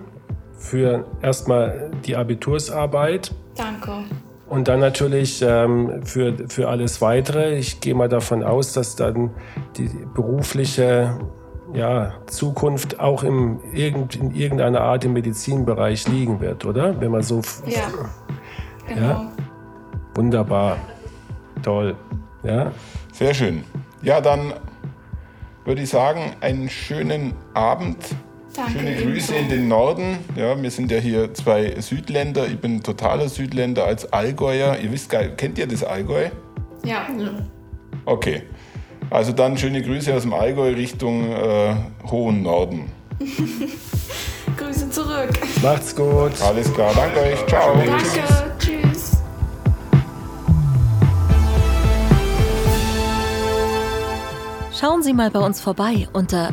für 0.62 1.04
erstmal 1.20 1.90
die 2.06 2.16
Abitursarbeit. 2.16 3.34
Danke. 3.56 4.04
Und 4.48 4.68
dann 4.68 4.80
natürlich 4.80 5.42
ähm, 5.42 6.02
für, 6.04 6.34
für 6.48 6.68
alles 6.68 7.00
Weitere. 7.00 7.56
Ich 7.56 7.80
gehe 7.80 7.94
mal 7.94 8.08
davon 8.08 8.42
aus, 8.42 8.72
dass 8.72 8.96
dann 8.96 9.30
die 9.76 9.90
berufliche 10.14 11.18
ja, 11.72 12.12
Zukunft 12.26 13.00
auch 13.00 13.22
im, 13.22 13.60
irgend, 13.72 14.14
in 14.16 14.34
irgendeiner 14.34 14.82
Art 14.82 15.04
im 15.04 15.14
Medizinbereich 15.14 16.06
liegen 16.08 16.40
wird, 16.40 16.64
oder? 16.64 17.00
Wenn 17.00 17.10
man 17.10 17.22
so. 17.22 17.40
Ja. 17.66 17.80
Genau. 18.86 19.00
Ja? 19.00 19.32
Wunderbar. 20.14 20.76
Toll. 21.62 21.96
Ja. 22.42 22.72
Sehr 23.12 23.34
schön. 23.34 23.64
Ja, 24.02 24.20
dann 24.20 24.52
würde 25.64 25.82
ich 25.82 25.90
sagen, 25.90 26.34
einen 26.40 26.68
schönen 26.68 27.34
Abend 27.54 27.96
Danke, 28.54 28.72
Schöne 28.72 28.96
Grüße 28.96 29.34
in 29.34 29.48
den 29.48 29.68
Norden. 29.68 30.18
Ja, 30.36 30.60
wir 30.60 30.70
sind 30.70 30.90
ja 30.90 30.98
hier 30.98 31.32
zwei 31.32 31.80
Südländer. 31.80 32.46
Ich 32.46 32.58
bin 32.58 32.76
ein 32.76 32.82
totaler 32.82 33.28
Südländer 33.28 33.84
als 33.86 34.12
Allgäuer. 34.12 34.76
Ihr 34.78 34.92
wisst, 34.92 35.10
kennt 35.10 35.58
ihr 35.58 35.66
das 35.66 35.82
Allgäu? 35.82 36.28
Ja. 36.84 37.06
Okay. 38.04 38.42
Also 39.08 39.32
dann 39.32 39.56
schöne 39.56 39.82
Grüße 39.82 40.14
aus 40.14 40.22
dem 40.22 40.34
Allgäu 40.34 40.72
Richtung 40.72 41.32
äh, 41.32 41.74
hohen 42.10 42.42
Norden. 42.42 42.90
Grüße 44.56 44.90
zurück. 44.90 45.30
Macht's 45.62 45.94
gut. 45.94 46.32
Alles 46.42 46.72
klar, 46.74 46.92
danke 46.94 47.20
euch. 47.20 47.46
Ciao. 47.46 47.74
Danke. 47.74 48.02
Tschüss. 48.58 49.22
Schauen 54.78 55.02
Sie 55.02 55.14
mal 55.14 55.30
bei 55.30 55.40
uns 55.40 55.60
vorbei 55.60 56.08
unter 56.12 56.52